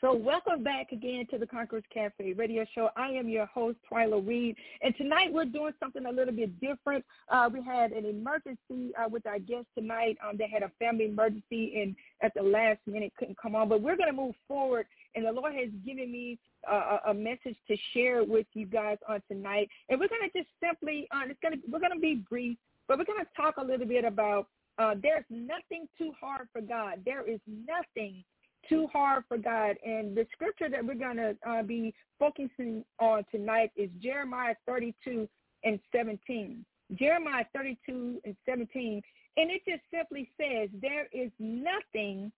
So 0.00 0.12
welcome 0.12 0.64
back 0.64 0.90
again 0.92 1.26
to 1.30 1.38
the 1.38 1.46
Conquerors 1.46 1.84
Cafe 1.92 2.32
radio 2.32 2.64
show. 2.74 2.90
I 2.96 3.08
am 3.10 3.28
your 3.28 3.46
host, 3.46 3.78
Twylia 3.90 4.26
Reed, 4.26 4.56
and 4.82 4.94
tonight 4.96 5.32
we're 5.32 5.44
doing 5.44 5.72
something 5.78 6.04
a 6.04 6.10
little 6.10 6.34
bit 6.34 6.60
different. 6.60 7.04
Uh, 7.28 7.48
we 7.52 7.62
had 7.62 7.92
an 7.92 8.04
emergency 8.04 8.92
uh, 8.96 9.08
with 9.08 9.24
our 9.26 9.38
guest 9.38 9.66
tonight. 9.78 10.18
Um, 10.26 10.36
they 10.36 10.48
had 10.48 10.62
a 10.62 10.70
family 10.78 11.06
emergency 11.06 11.80
and 11.80 11.94
at 12.22 12.32
the 12.34 12.42
last 12.42 12.80
minute 12.86 13.12
couldn't 13.16 13.38
come 13.40 13.54
on, 13.54 13.68
but 13.68 13.82
we're 13.82 13.96
going 13.96 14.10
to 14.10 14.16
move 14.16 14.34
forward, 14.48 14.86
and 15.14 15.24
the 15.24 15.32
Lord 15.32 15.54
has 15.54 15.68
given 15.86 16.10
me 16.10 16.38
uh, 16.70 16.98
a 17.06 17.14
message 17.14 17.56
to 17.68 17.76
share 17.92 18.24
with 18.24 18.46
you 18.54 18.66
guys 18.66 18.98
on 19.08 19.22
tonight, 19.28 19.68
and 19.88 20.00
we're 20.00 20.08
going 20.08 20.28
to 20.28 20.38
just 20.38 20.50
simply, 20.62 21.06
uh, 21.12 21.20
it's 21.28 21.40
going 21.40 21.54
to, 21.54 21.60
we're 21.70 21.80
going 21.80 21.92
to 21.92 22.00
be 22.00 22.16
brief, 22.28 22.58
but 22.88 22.98
we're 22.98 23.04
going 23.04 23.24
to 23.24 23.40
talk 23.40 23.58
a 23.58 23.64
little 23.64 23.86
bit 23.86 24.04
about 24.04 24.48
uh, 24.78 24.94
there's 25.00 25.24
nothing 25.30 25.88
too 25.96 26.12
hard 26.20 26.48
for 26.52 26.60
God. 26.60 27.00
There 27.04 27.28
is 27.28 27.40
nothing 27.46 28.24
too 28.68 28.88
hard 28.92 29.24
for 29.28 29.36
God. 29.36 29.76
And 29.84 30.16
the 30.16 30.26
scripture 30.32 30.68
that 30.68 30.84
we're 30.84 30.94
going 30.94 31.16
to 31.16 31.36
uh, 31.46 31.62
be 31.62 31.94
focusing 32.18 32.84
on 32.98 33.24
tonight 33.30 33.70
is 33.76 33.90
Jeremiah 34.00 34.54
32 34.66 35.28
and 35.64 35.78
17. 35.94 36.64
Jeremiah 36.94 37.44
32 37.54 38.20
and 38.24 38.36
17. 38.46 39.02
And 39.36 39.50
it 39.50 39.62
just 39.66 39.82
simply 39.92 40.30
says, 40.40 40.68
there 40.80 41.08
is 41.12 41.30
nothing 41.38 42.30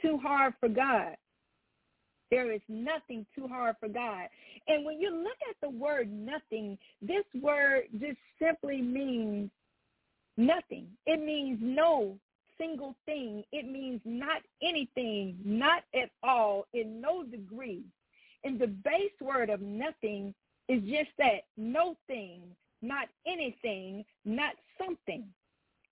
too 0.00 0.18
hard 0.22 0.54
for 0.60 0.68
God. 0.68 1.16
There 2.30 2.50
is 2.50 2.62
nothing 2.68 3.26
too 3.34 3.46
hard 3.46 3.76
for 3.78 3.88
God. 3.88 4.28
And 4.66 4.86
when 4.86 4.98
you 4.98 5.14
look 5.14 5.36
at 5.48 5.56
the 5.60 5.68
word 5.68 6.10
nothing, 6.10 6.78
this 7.02 7.24
word 7.40 7.84
just 8.00 8.18
simply 8.40 8.80
means 8.80 9.50
nothing. 10.36 10.86
It 11.06 11.24
means 11.24 11.58
no 11.60 12.18
single 12.58 12.94
thing. 13.06 13.44
It 13.52 13.66
means 13.66 14.00
not 14.04 14.42
anything, 14.62 15.36
not 15.44 15.82
at 15.94 16.10
all, 16.22 16.66
in 16.74 17.00
no 17.00 17.24
degree. 17.24 17.84
And 18.44 18.58
the 18.58 18.68
base 18.68 19.12
word 19.20 19.50
of 19.50 19.60
nothing 19.60 20.34
is 20.68 20.82
just 20.82 21.10
that, 21.18 21.42
no 21.56 21.96
thing, 22.06 22.40
not 22.80 23.08
anything, 23.26 24.04
not 24.24 24.54
something. 24.78 25.24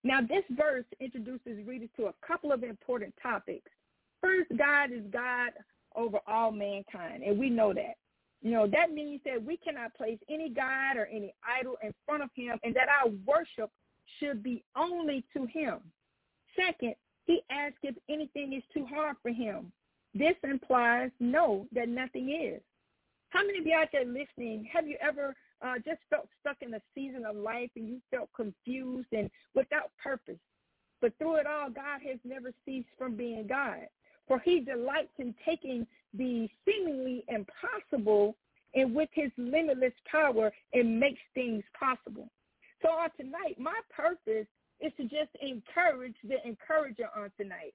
Now, 0.03 0.21
this 0.21 0.45
verse 0.51 0.87
introduces 0.99 1.67
readers 1.67 1.91
to 1.97 2.07
a 2.07 2.15
couple 2.27 2.53
of 2.53 2.63
important 2.63 3.15
topics. 3.23 3.71
First, 4.21 4.51
God 4.57 4.93
is 4.93 5.03
God 5.11 5.51
over 5.95 6.19
all 6.27 6.53
mankind, 6.53 7.23
and 7.23 7.39
we 7.39 7.51
know 7.51 7.73
that. 7.75 7.95
You 8.43 8.53
know, 8.53 8.67
that 8.69 8.93
means 8.93 9.21
that 9.27 9.43
we 9.43 9.59
cannot 9.59 9.95
place 9.95 10.19
any 10.31 10.49
God 10.49 10.97
or 10.97 11.07
any 11.07 11.35
idol 11.47 11.77
in 11.83 11.93
front 12.07 12.23
of 12.23 12.31
him 12.35 12.59
and 12.65 12.75
that 12.75 12.89
our 12.89 13.11
worship 13.27 13.71
should 14.21 14.43
be 14.43 14.63
only 14.77 15.25
to 15.35 15.47
him. 15.47 15.79
Second, 16.57 16.95
he 17.27 17.43
asks 17.51 17.79
if 17.83 17.97
anything 18.09 18.53
is 18.53 18.63
too 18.73 18.87
hard 18.87 19.17
for 19.23 19.31
him. 19.31 19.73
This 20.15 20.35
implies 20.45 21.11
no, 21.21 21.67
that 21.73 21.89
nothing 21.89 22.31
is. 22.31 22.61
How 23.31 23.45
many 23.47 23.59
of 23.59 23.67
you 23.67 23.75
out 23.75 23.89
there 23.93 24.05
listening, 24.05 24.69
have 24.73 24.87
you 24.87 24.97
ever 25.01 25.35
uh, 25.63 25.75
just 25.85 26.01
felt 26.11 26.29
stuck 26.41 26.57
in 26.63 26.75
a 26.75 26.81
season 26.95 27.25
of 27.25 27.37
life 27.37 27.71
and 27.77 27.89
you 27.89 28.01
felt 28.11 28.29
confused 28.35 29.09
and 29.13 29.31
without 29.55 29.91
purpose? 30.03 30.41
But 31.01 31.17
through 31.19 31.37
it 31.37 31.47
all, 31.47 31.71
God 31.71 32.01
has 32.07 32.19
never 32.25 32.53
ceased 32.65 32.89
from 32.99 33.17
being 33.17 33.47
God. 33.47 33.87
For 34.27 34.39
he 34.41 34.61
delights 34.61 35.13
in 35.19 35.35
taking 35.45 35.87
the 36.15 36.49
seemingly 36.65 37.25
impossible 37.29 38.37
and 38.75 38.95
with 38.95 39.09
his 39.13 39.31
limitless 39.37 39.93
power 40.11 40.53
and 40.73 41.01
makes 41.01 41.21
things 41.35 41.65
possible. 41.79 42.29
So 42.83 42.89
on 42.89 43.11
tonight, 43.17 43.59
my 43.59 43.79
purpose 43.95 44.47
is 44.81 44.93
to 44.97 45.03
just 45.03 45.31
encourage 45.41 46.17
the 46.27 46.37
encourager 46.47 47.09
on 47.17 47.31
tonight. 47.39 47.75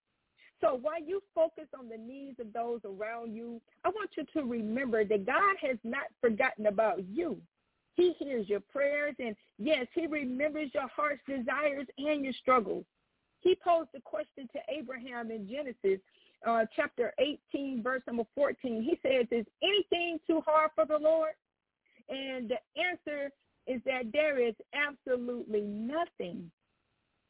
So 0.62 0.80
while 0.82 1.02
you 1.04 1.22
focus 1.34 1.66
on 1.78 1.90
the 1.90 1.98
needs 1.98 2.40
of 2.40 2.54
those 2.54 2.80
around 2.86 3.36
you, 3.36 3.62
I 3.84 3.90
want 3.90 4.12
you 4.18 4.26
to 4.34 4.48
remember 4.48 5.04
that 5.04 5.26
God 5.26 5.56
has 5.62 5.78
not 5.84 6.06
forgotten 6.22 6.68
about 6.68 7.04
you. 7.08 7.38
He 7.96 8.14
hears 8.20 8.50
your 8.50 8.60
prayers, 8.60 9.16
and 9.20 9.36
yes, 9.58 9.88
he 9.94 10.08
remembers 10.08 10.70
your 10.74 10.88
heart's 10.88 11.22
desires 11.28 11.88
and 11.98 12.24
your 12.24 12.34
struggles. 12.34 12.86
He 13.42 13.56
posed 13.64 13.90
a 13.96 14.02
question 14.02 14.50
to 14.54 14.60
Abraham 14.76 15.30
in 15.32 15.48
Genesis 15.48 16.02
uh, 16.46 16.66
chapter 16.76 17.14
18, 17.20 17.82
verse 17.84 18.02
number 18.08 18.24
14. 18.36 18.82
He 18.82 19.00
says, 19.02 19.28
is 19.32 19.46
anything 19.62 20.20
too 20.28 20.42
hard 20.46 20.72
for 20.76 20.86
the 20.86 20.98
Lord? 20.98 21.32
And 22.10 22.50
the 22.50 22.58
answer 22.80 23.32
is 23.68 23.82
that 23.86 24.12
there 24.14 24.40
is 24.40 24.56
absolutely 24.74 25.62
nothing 25.62 26.52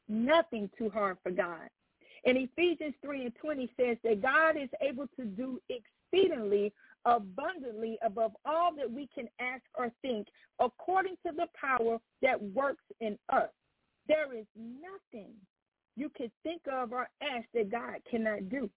nothing 0.07 0.69
too 0.77 0.89
hard 0.89 1.17
for 1.23 1.31
God. 1.31 1.67
And 2.25 2.37
Ephesians 2.37 2.95
3 3.03 3.25
and 3.25 3.35
20 3.35 3.71
says 3.79 3.97
that 4.03 4.21
God 4.21 4.57
is 4.57 4.69
able 4.81 5.07
to 5.19 5.25
do 5.25 5.59
exceedingly 5.69 6.73
abundantly 7.05 7.97
above 8.03 8.31
all 8.45 8.75
that 8.75 8.91
we 8.91 9.07
can 9.13 9.27
ask 9.39 9.61
or 9.77 9.91
think 10.01 10.27
according 10.59 11.15
to 11.25 11.31
the 11.35 11.45
power 11.59 11.99
that 12.21 12.41
works 12.41 12.83
in 12.99 13.17
us. 13.31 13.49
There 14.07 14.35
is 14.35 14.45
nothing 14.55 15.33
you 15.95 16.09
can 16.09 16.31
think 16.43 16.61
of 16.71 16.91
or 16.91 17.07
ask 17.21 17.45
that 17.53 17.71
God 17.71 17.97
cannot 18.09 18.49
do. 18.49 18.69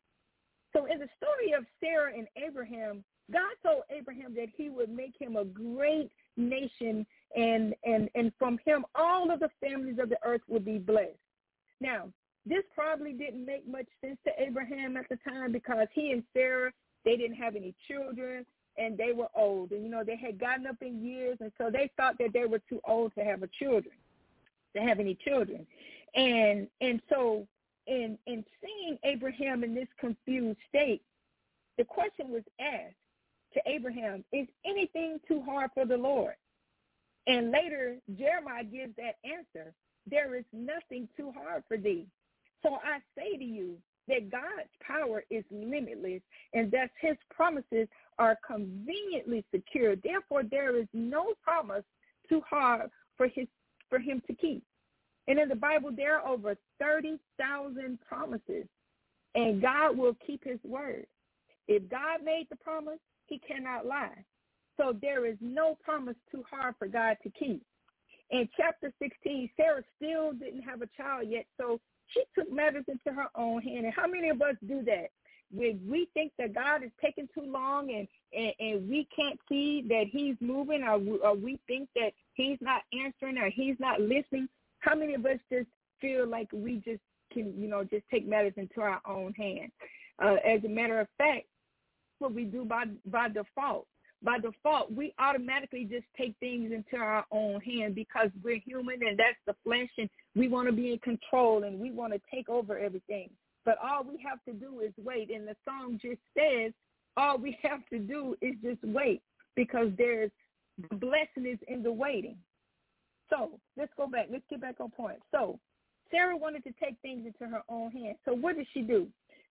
So 0.75 0.85
in 0.85 0.99
the 0.99 1.09
story 1.16 1.53
of 1.57 1.64
Sarah 1.81 2.12
and 2.16 2.27
Abraham, 2.37 3.03
God 3.33 3.53
told 3.64 3.83
Abraham 3.90 4.35
that 4.35 4.49
he 4.55 4.68
would 4.68 4.90
make 4.90 5.14
him 5.18 5.37
a 5.37 5.44
great 5.44 6.11
nation 6.37 7.07
and, 7.36 7.74
and, 7.84 8.08
and 8.14 8.32
from 8.38 8.58
him 8.64 8.84
all 8.94 9.30
of 9.30 9.40
the 9.40 9.50
families 9.60 9.98
of 10.00 10.08
the 10.08 10.18
earth 10.24 10.40
would 10.48 10.64
be 10.64 10.78
blessed. 10.78 11.18
Now, 11.80 12.12
this 12.46 12.64
probably 12.74 13.12
didn't 13.12 13.44
make 13.44 13.68
much 13.68 13.86
sense 14.02 14.18
to 14.26 14.32
Abraham 14.38 14.96
at 14.96 15.08
the 15.08 15.18
time 15.28 15.52
because 15.52 15.86
he 15.92 16.12
and 16.12 16.22
Sarah, 16.32 16.72
they 17.04 17.16
didn't 17.16 17.36
have 17.36 17.56
any 17.56 17.74
children 17.86 18.46
and 18.78 18.96
they 18.96 19.12
were 19.12 19.28
old. 19.34 19.72
And, 19.72 19.82
you 19.82 19.90
know, 19.90 20.02
they 20.04 20.16
had 20.16 20.38
gotten 20.38 20.66
up 20.66 20.76
in 20.80 21.04
years 21.04 21.36
and 21.40 21.52
so 21.58 21.70
they 21.70 21.90
thought 21.96 22.16
that 22.18 22.32
they 22.32 22.46
were 22.46 22.60
too 22.68 22.80
old 22.86 23.14
to 23.16 23.24
have 23.24 23.42
a 23.42 23.48
children, 23.58 23.94
to 24.74 24.82
have 24.82 24.98
any 24.98 25.14
children. 25.14 25.66
And 26.14 26.68
and 26.80 27.02
so 27.10 27.46
in 27.86 28.18
in 28.26 28.44
seeing 28.62 28.98
Abraham 29.04 29.62
in 29.62 29.74
this 29.74 29.88
confused 29.98 30.58
state, 30.68 31.02
the 31.76 31.84
question 31.84 32.30
was 32.30 32.42
asked 32.60 32.94
to 33.54 33.60
Abraham, 33.66 34.24
is 34.32 34.46
anything 34.64 35.18
too 35.26 35.42
hard 35.42 35.70
for 35.74 35.84
the 35.84 35.96
Lord? 35.96 36.34
And 37.28 37.50
later, 37.50 37.98
Jeremiah 38.18 38.64
gives 38.64 38.96
that 38.96 39.16
answer. 39.22 39.72
There 40.10 40.34
is 40.34 40.44
nothing 40.52 41.08
too 41.16 41.32
hard 41.36 41.62
for 41.68 41.76
thee. 41.76 42.06
So 42.62 42.76
I 42.76 42.98
say 43.16 43.36
to 43.36 43.44
you 43.44 43.76
that 44.08 44.30
God's 44.30 44.70
power 44.80 45.22
is 45.30 45.44
limitless 45.50 46.22
and 46.54 46.70
that 46.72 46.90
his 47.00 47.16
promises 47.30 47.86
are 48.18 48.38
conveniently 48.44 49.44
secure. 49.54 49.94
Therefore, 49.94 50.42
there 50.42 50.78
is 50.78 50.88
no 50.94 51.34
promise 51.44 51.84
too 52.28 52.40
hard 52.48 52.90
for 53.16 53.28
his 53.28 53.46
for 53.90 53.98
him 53.98 54.22
to 54.26 54.34
keep. 54.34 54.62
And 55.28 55.38
in 55.38 55.48
the 55.48 55.54
Bible, 55.54 55.90
there 55.94 56.18
are 56.18 56.26
over 56.26 56.56
30,000 56.80 57.98
promises, 58.06 58.66
and 59.34 59.60
God 59.60 59.96
will 59.96 60.16
keep 60.26 60.42
his 60.44 60.58
word. 60.64 61.06
If 61.68 61.88
God 61.90 62.22
made 62.24 62.46
the 62.50 62.56
promise, 62.56 62.98
he 63.26 63.38
cannot 63.38 63.86
lie. 63.86 64.24
So 64.78 64.96
there 65.02 65.26
is 65.26 65.36
no 65.40 65.76
promise 65.84 66.16
too 66.30 66.44
hard 66.50 66.76
for 66.78 66.86
God 66.86 67.16
to 67.24 67.30
keep. 67.30 67.62
In 68.30 68.48
chapter 68.56 68.92
16, 69.00 69.50
Sarah 69.56 69.82
still 69.96 70.32
didn't 70.32 70.62
have 70.62 70.82
a 70.82 70.88
child 70.96 71.28
yet, 71.28 71.46
so 71.58 71.80
She 72.08 72.22
took 72.34 72.50
matters 72.50 72.84
into 72.88 73.14
her 73.14 73.28
own 73.34 73.62
hand. 73.62 73.84
And 73.84 73.94
how 73.94 74.06
many 74.06 74.28
of 74.30 74.40
us 74.40 74.56
do 74.66 74.82
that? 74.84 75.08
When 75.50 75.80
we 75.88 76.08
think 76.12 76.32
that 76.38 76.54
God 76.54 76.82
is 76.84 76.90
taking 77.02 77.28
too 77.34 77.50
long 77.50 77.90
and, 77.90 78.06
and, 78.34 78.52
and 78.60 78.88
we 78.88 79.08
can't 79.14 79.38
see 79.48 79.82
that 79.88 80.04
he's 80.10 80.36
moving 80.40 80.82
or, 80.82 81.00
or 81.26 81.34
we 81.34 81.58
think 81.66 81.88
that 81.96 82.12
he's 82.34 82.58
not 82.60 82.82
answering 82.92 83.38
or 83.38 83.48
he's 83.48 83.76
not 83.78 84.00
listening, 84.00 84.48
how 84.80 84.94
many 84.94 85.14
of 85.14 85.24
us 85.24 85.38
just 85.50 85.68
feel 86.00 86.26
like 86.26 86.48
we 86.52 86.76
just 86.84 87.00
can, 87.32 87.54
you 87.58 87.68
know, 87.68 87.82
just 87.82 88.04
take 88.10 88.28
matters 88.28 88.52
into 88.56 88.82
our 88.82 89.00
own 89.06 89.32
hand? 89.34 89.72
Uh, 90.22 90.36
as 90.46 90.62
a 90.64 90.68
matter 90.68 91.00
of 91.00 91.08
fact, 91.16 91.46
what 92.18 92.34
we 92.34 92.44
do 92.44 92.64
by 92.64 92.84
by 93.06 93.28
default 93.28 93.86
by 94.22 94.38
default, 94.38 94.92
we 94.92 95.14
automatically 95.18 95.85
just 95.85 96.04
take 96.16 96.35
things 96.40 96.72
into 96.72 97.02
our 97.02 97.24
own 97.31 97.61
hand 97.61 97.94
because 97.94 98.31
we're 98.42 98.59
human 98.59 99.00
and 99.07 99.18
that's 99.18 99.38
the 99.46 99.54
flesh 99.64 99.90
and 99.96 100.11
we 100.35 100.48
want 100.48 100.66
to 100.66 100.72
be 100.72 100.92
in 100.92 100.98
control 100.98 101.64
and 101.64 101.78
we 101.78 101.90
want 101.90 102.12
to 102.12 102.20
take 102.33 102.48
over 102.48 102.78
everything. 102.78 103.31
But 103.64 103.78
all 103.83 104.02
we 104.02 104.18
have 104.28 104.42
to 104.46 104.52
do 104.52 104.81
is 104.81 104.92
wait. 105.02 105.31
And 105.31 105.46
the 105.46 105.54
song 105.64 106.00
just 106.02 106.20
says 106.37 106.72
all 107.16 107.38
we 107.38 107.57
have 107.62 107.81
to 107.90 107.98
do 107.98 108.37
is 108.40 108.54
just 108.62 108.83
wait 108.83 109.22
because 109.54 109.88
there's 109.96 110.31
the 110.90 110.96
blessing 110.96 111.46
is 111.50 111.59
in 111.66 111.83
the 111.83 111.92
waiting. 111.92 112.37
So 113.31 113.61
let's 113.76 113.92
go 113.96 114.07
back. 114.07 114.28
Let's 114.31 114.44
get 114.48 114.61
back 114.61 114.76
on 114.81 114.90
point. 114.90 115.18
So 115.33 115.59
Sarah 116.11 116.37
wanted 116.37 116.64
to 116.64 116.72
take 116.83 116.96
things 117.02 117.26
into 117.26 117.50
her 117.50 117.62
own 117.68 117.90
hands. 117.90 118.16
So 118.24 118.33
what 118.33 118.57
did 118.57 118.66
she 118.72 118.83
do? 118.83 119.09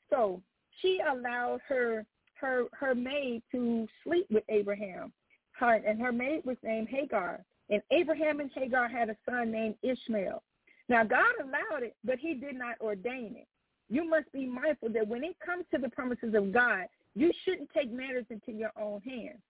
So 0.09 0.41
she 0.81 0.99
allowed 1.07 1.59
her 1.67 2.05
her 2.39 2.65
her 2.73 2.95
maid 2.95 3.43
to 3.51 3.87
sleep 4.03 4.27
with 4.29 4.43
Abraham. 4.49 5.11
Her, 5.51 5.73
and 5.73 5.99
her 5.99 6.11
maid 6.11 6.45
was 6.45 6.57
named 6.63 6.87
Hagar. 6.89 7.43
And 7.69 7.81
Abraham 7.91 8.39
and 8.39 8.51
Hagar 8.53 8.87
had 8.87 9.09
a 9.09 9.17
son 9.27 9.51
named 9.51 9.75
Ishmael. 9.81 10.43
Now 10.87 11.03
God 11.03 11.33
allowed 11.41 11.83
it, 11.83 11.95
but 12.03 12.19
he 12.19 12.35
did 12.35 12.55
not 12.55 12.79
ordain 12.79 13.35
it. 13.35 13.47
You 13.89 14.07
must 14.07 14.31
be 14.31 14.45
mindful 14.45 14.89
that 14.89 15.07
when 15.07 15.23
it 15.23 15.35
comes 15.43 15.65
to 15.73 15.79
the 15.79 15.89
promises 15.89 16.33
of 16.33 16.51
God, 16.51 16.85
you 17.15 17.31
shouldn't 17.43 17.69
take 17.73 17.91
matters 17.91 18.25
into 18.29 18.51
your 18.51 18.71
own 18.79 19.01
hands. 19.01 19.41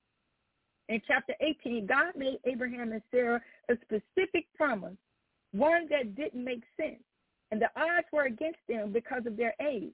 In 0.89 1.01
chapter 1.05 1.33
18, 1.41 1.85
God 1.85 2.13
made 2.15 2.39
Abraham 2.45 2.93
and 2.93 3.01
Sarah 3.11 3.41
a 3.69 3.73
specific 3.81 4.45
promise, 4.55 4.95
one 5.51 5.87
that 5.89 6.15
didn't 6.15 6.43
make 6.43 6.63
sense. 6.77 7.03
And 7.51 7.61
the 7.61 7.69
odds 7.75 8.07
were 8.11 8.23
against 8.23 8.59
them 8.69 8.91
because 8.91 9.25
of 9.25 9.37
their 9.37 9.53
age. 9.61 9.93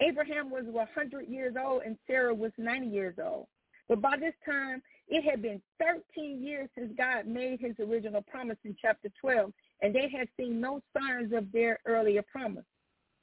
Abraham 0.00 0.50
was 0.50 0.64
100 0.66 1.28
years 1.28 1.54
old 1.62 1.82
and 1.84 1.96
Sarah 2.06 2.34
was 2.34 2.52
90 2.58 2.86
years 2.88 3.14
old. 3.22 3.46
But 3.88 4.00
by 4.00 4.16
this 4.18 4.34
time, 4.46 4.82
it 5.08 5.28
had 5.28 5.42
been 5.42 5.60
13 5.78 6.42
years 6.42 6.68
since 6.76 6.92
God 6.96 7.26
made 7.26 7.60
his 7.60 7.74
original 7.78 8.22
promise 8.22 8.56
in 8.64 8.74
chapter 8.80 9.10
12, 9.20 9.52
and 9.82 9.94
they 9.94 10.08
had 10.08 10.28
seen 10.38 10.60
no 10.60 10.80
signs 10.96 11.32
of 11.34 11.52
their 11.52 11.78
earlier 11.86 12.22
promise. 12.22 12.64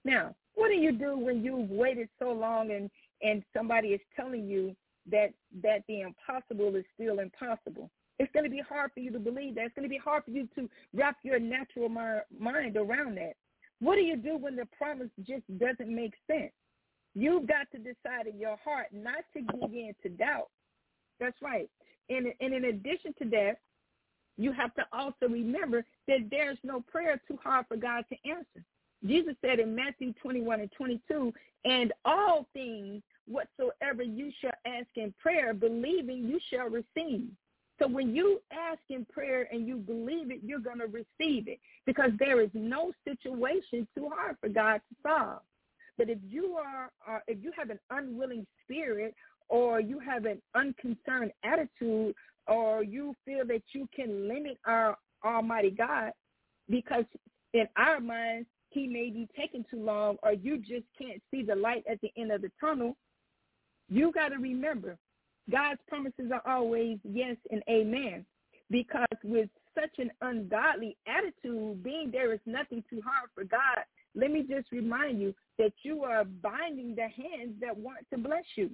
Now, 0.06 0.36
what 0.54 0.70
do 0.70 0.76
you 0.76 0.92
do 0.92 1.18
when 1.18 1.44
you've 1.44 1.70
waited 1.70 2.10
so 2.20 2.32
long 2.32 2.72
and, 2.72 2.92
and 3.24 3.44
somebody 3.56 3.90
is 3.90 4.02
telling 4.16 4.48
you 4.48 4.76
that, 5.10 5.34
that 5.64 5.84
the 5.88 6.02
impossible 6.02 6.76
is 6.76 6.86
still 6.94 7.20
impossible? 7.20 7.90
It's 8.20 8.32
going 8.34 8.46
to 8.46 8.52
be 8.52 8.62
hard 8.68 8.92
for 8.94 9.00
you 9.00 9.12
to 9.12 9.20
believe 9.20 9.56
that. 9.56 9.66
It's 9.66 9.74
going 9.74 9.88
to 9.88 9.90
be 9.90 9.98
hard 9.98 10.26
for 10.26 10.32
you 10.32 10.48
to 10.56 10.70
wrap 10.94 11.18
your 11.24 11.40
natural 11.40 11.90
mind 11.90 12.78
around 12.78 13.18
that. 13.18 13.34
What 13.80 13.96
do 13.96 14.02
you 14.02 14.16
do 14.16 14.38
when 14.38 14.56
the 14.56 14.68
promise 14.78 15.10
just 15.24 15.42
doesn't 15.58 15.90
make 15.90 16.14
sense? 16.28 16.52
You've 17.14 17.48
got 17.48 17.70
to 17.72 17.78
decide 17.78 18.28
in 18.28 18.40
your 18.40 18.58
heart 18.64 18.88
not 18.94 19.24
to 19.34 19.42
give 19.42 19.74
in 19.74 19.94
to 20.04 20.10
doubt. 20.10 20.50
That's 21.20 21.38
right. 21.42 21.70
And, 22.10 22.28
and 22.40 22.54
in 22.54 22.66
addition 22.66 23.14
to 23.22 23.30
that, 23.30 23.56
you 24.38 24.52
have 24.54 24.74
to 24.76 24.84
also 24.92 25.28
remember 25.30 25.86
that 26.08 26.30
there's 26.30 26.58
no 26.64 26.82
prayer 26.82 27.22
too 27.28 27.38
hard 27.44 27.66
for 27.68 27.78
God 27.78 28.06
to 28.10 28.30
answer. 28.30 28.66
Jesus 29.06 29.36
said 29.42 29.60
in 29.60 29.76
Matthew 29.76 30.14
21 30.22 30.62
and 30.62 30.72
22, 30.72 31.34
and 31.66 31.94
all 32.06 32.48
things 32.54 33.02
whatsoever 33.28 34.04
you 34.04 34.32
shall 34.42 34.52
ask 34.66 34.88
in 34.96 35.14
prayer, 35.20 35.54
believing 35.54 36.28
you 36.28 36.40
shall 36.50 36.70
receive. 36.70 37.28
So 37.80 37.88
when 37.88 38.16
you 38.16 38.42
ask 38.52 38.80
in 38.90 39.06
prayer 39.06 39.48
and 39.52 39.68
you 39.68 39.78
believe 39.78 40.30
it, 40.30 40.42
you're 40.44 40.60
going 40.60 40.80
to 40.80 40.86
receive 40.86 41.48
it 41.48 41.60
because 41.86 42.12
there 42.20 42.42
is 42.42 42.50
no 42.54 42.92
situation 43.08 43.88
too 43.96 44.10
hard 44.14 44.38
for 44.40 44.50
God 44.50 44.82
to 44.90 44.96
solve. 45.02 45.42
But 46.02 46.10
if 46.10 46.18
you 46.28 46.56
are, 46.56 46.90
uh, 47.08 47.20
if 47.28 47.44
you 47.44 47.52
have 47.56 47.70
an 47.70 47.78
unwilling 47.92 48.48
spirit 48.64 49.14
or 49.50 49.80
you 49.80 50.00
have 50.00 50.26
an 50.26 50.42
unconcerned 50.56 51.32
attitude 51.44 52.16
or 52.48 52.82
you 52.82 53.14
feel 53.24 53.46
that 53.46 53.62
you 53.72 53.88
can 53.96 54.28
limit 54.28 54.58
our 54.66 54.98
Almighty 55.24 55.70
God 55.70 56.10
because 56.68 57.06
in 57.54 57.68
our 57.78 58.00
minds 58.00 58.48
he 58.72 58.88
may 58.88 59.12
be 59.12 59.28
taking 59.38 59.64
too 59.70 59.80
long 59.80 60.18
or 60.24 60.34
you 60.34 60.58
just 60.58 60.86
can't 61.00 61.22
see 61.30 61.44
the 61.44 61.54
light 61.54 61.84
at 61.88 62.02
the 62.02 62.10
end 62.18 62.32
of 62.32 62.42
the 62.42 62.52
tunnel, 62.60 62.98
you 63.88 64.12
got 64.12 64.30
to 64.30 64.38
remember 64.38 64.98
God's 65.52 65.82
promises 65.88 66.32
are 66.34 66.52
always 66.52 66.98
yes 67.04 67.36
and 67.52 67.62
amen. 67.70 68.26
Because 68.72 69.06
with 69.24 69.50
such 69.76 70.00
an 70.00 70.10
ungodly 70.22 70.98
attitude, 71.06 71.84
being 71.84 72.10
there 72.12 72.34
is 72.34 72.40
nothing 72.48 72.84
too 72.90 73.04
hard 73.06 73.30
for 73.36 73.44
God, 73.44 73.86
let 74.16 74.32
me 74.32 74.46
just 74.50 74.72
remind 74.72 75.22
you 75.22 75.34
that 75.58 75.74
you 75.84 76.04
are 76.04 76.26
binding 76.26 76.96
the 76.96 77.02
hands 77.02 77.56
that 77.62 77.76
want 77.76 78.06
to 78.12 78.18
bless 78.18 78.44
you. 78.56 78.70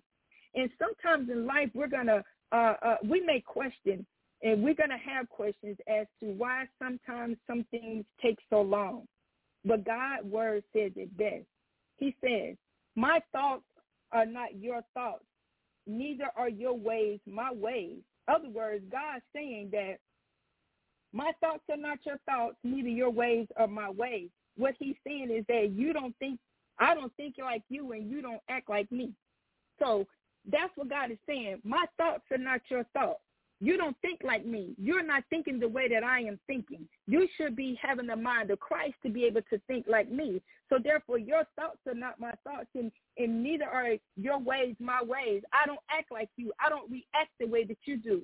And 0.55 0.69
sometimes 0.79 1.29
in 1.29 1.45
life, 1.45 1.69
we're 1.73 1.87
going 1.87 2.07
to, 2.07 2.23
uh, 2.51 2.73
uh, 2.81 2.95
we 3.03 3.21
may 3.21 3.41
question 3.41 4.05
and 4.41 4.63
we're 4.63 4.75
going 4.75 4.89
to 4.89 4.97
have 4.97 5.29
questions 5.29 5.77
as 5.87 6.07
to 6.19 6.27
why 6.27 6.65
sometimes 6.79 7.37
some 7.47 7.65
things 7.71 8.05
take 8.21 8.37
so 8.49 8.61
long. 8.61 9.03
But 9.65 9.85
God's 9.85 10.25
word 10.25 10.63
says 10.73 10.91
it 10.95 11.15
best. 11.17 11.45
He 11.97 12.15
says, 12.23 12.55
my 12.95 13.19
thoughts 13.31 13.65
are 14.11 14.25
not 14.25 14.55
your 14.59 14.81
thoughts. 14.93 15.25
Neither 15.85 16.29
are 16.35 16.49
your 16.49 16.77
ways 16.77 17.19
my 17.25 17.51
ways. 17.53 17.97
Other 18.27 18.49
words, 18.49 18.83
God's 18.91 19.23
saying 19.33 19.69
that 19.71 19.95
my 21.13 21.31
thoughts 21.39 21.63
are 21.71 21.77
not 21.77 21.99
your 22.05 22.19
thoughts, 22.25 22.57
neither 22.63 22.89
your 22.89 23.09
ways 23.09 23.47
are 23.57 23.67
my 23.67 23.89
ways 23.89 24.29
what 24.57 24.75
he's 24.79 24.95
saying 25.05 25.29
is 25.31 25.45
that 25.47 25.71
you 25.73 25.93
don't 25.93 26.15
think 26.19 26.39
I 26.79 26.93
don't 26.93 27.13
think 27.15 27.35
like 27.39 27.63
you 27.69 27.91
and 27.93 28.09
you 28.09 28.21
don't 28.21 28.41
act 28.49 28.69
like 28.69 28.91
me. 28.91 29.11
So 29.79 30.05
that's 30.49 30.71
what 30.75 30.89
God 30.89 31.11
is 31.11 31.17
saying. 31.27 31.61
My 31.63 31.85
thoughts 31.97 32.23
are 32.31 32.37
not 32.37 32.61
your 32.69 32.85
thoughts. 32.93 33.21
You 33.59 33.75
don't 33.75 33.97
think 34.01 34.19
like 34.23 34.45
me. 34.45 34.75
You're 34.77 35.03
not 35.03 35.23
thinking 35.31 35.59
the 35.59 35.67
way 35.67 35.87
that 35.89 36.03
I 36.03 36.19
am 36.19 36.39
thinking. 36.45 36.87
You 37.07 37.27
should 37.35 37.55
be 37.55 37.79
having 37.81 38.05
the 38.05 38.15
mind 38.15 38.51
of 38.51 38.59
Christ 38.59 38.93
to 39.03 39.09
be 39.09 39.25
able 39.25 39.41
to 39.49 39.59
think 39.65 39.85
like 39.87 40.11
me. 40.11 40.41
So 40.69 40.77
therefore, 40.83 41.17
your 41.17 41.43
thoughts 41.55 41.79
are 41.87 41.95
not 41.95 42.19
my 42.19 42.33
thoughts, 42.43 42.67
and, 42.75 42.91
and 43.17 43.41
neither 43.41 43.65
are 43.65 43.95
your 44.15 44.37
ways 44.37 44.75
my 44.79 45.01
ways. 45.01 45.41
I 45.53 45.65
don't 45.65 45.79
act 45.89 46.11
like 46.11 46.29
you. 46.37 46.51
I 46.63 46.69
don't 46.69 46.91
react 46.91 47.31
the 47.39 47.47
way 47.47 47.63
that 47.63 47.77
you 47.85 47.97
do. 47.97 48.21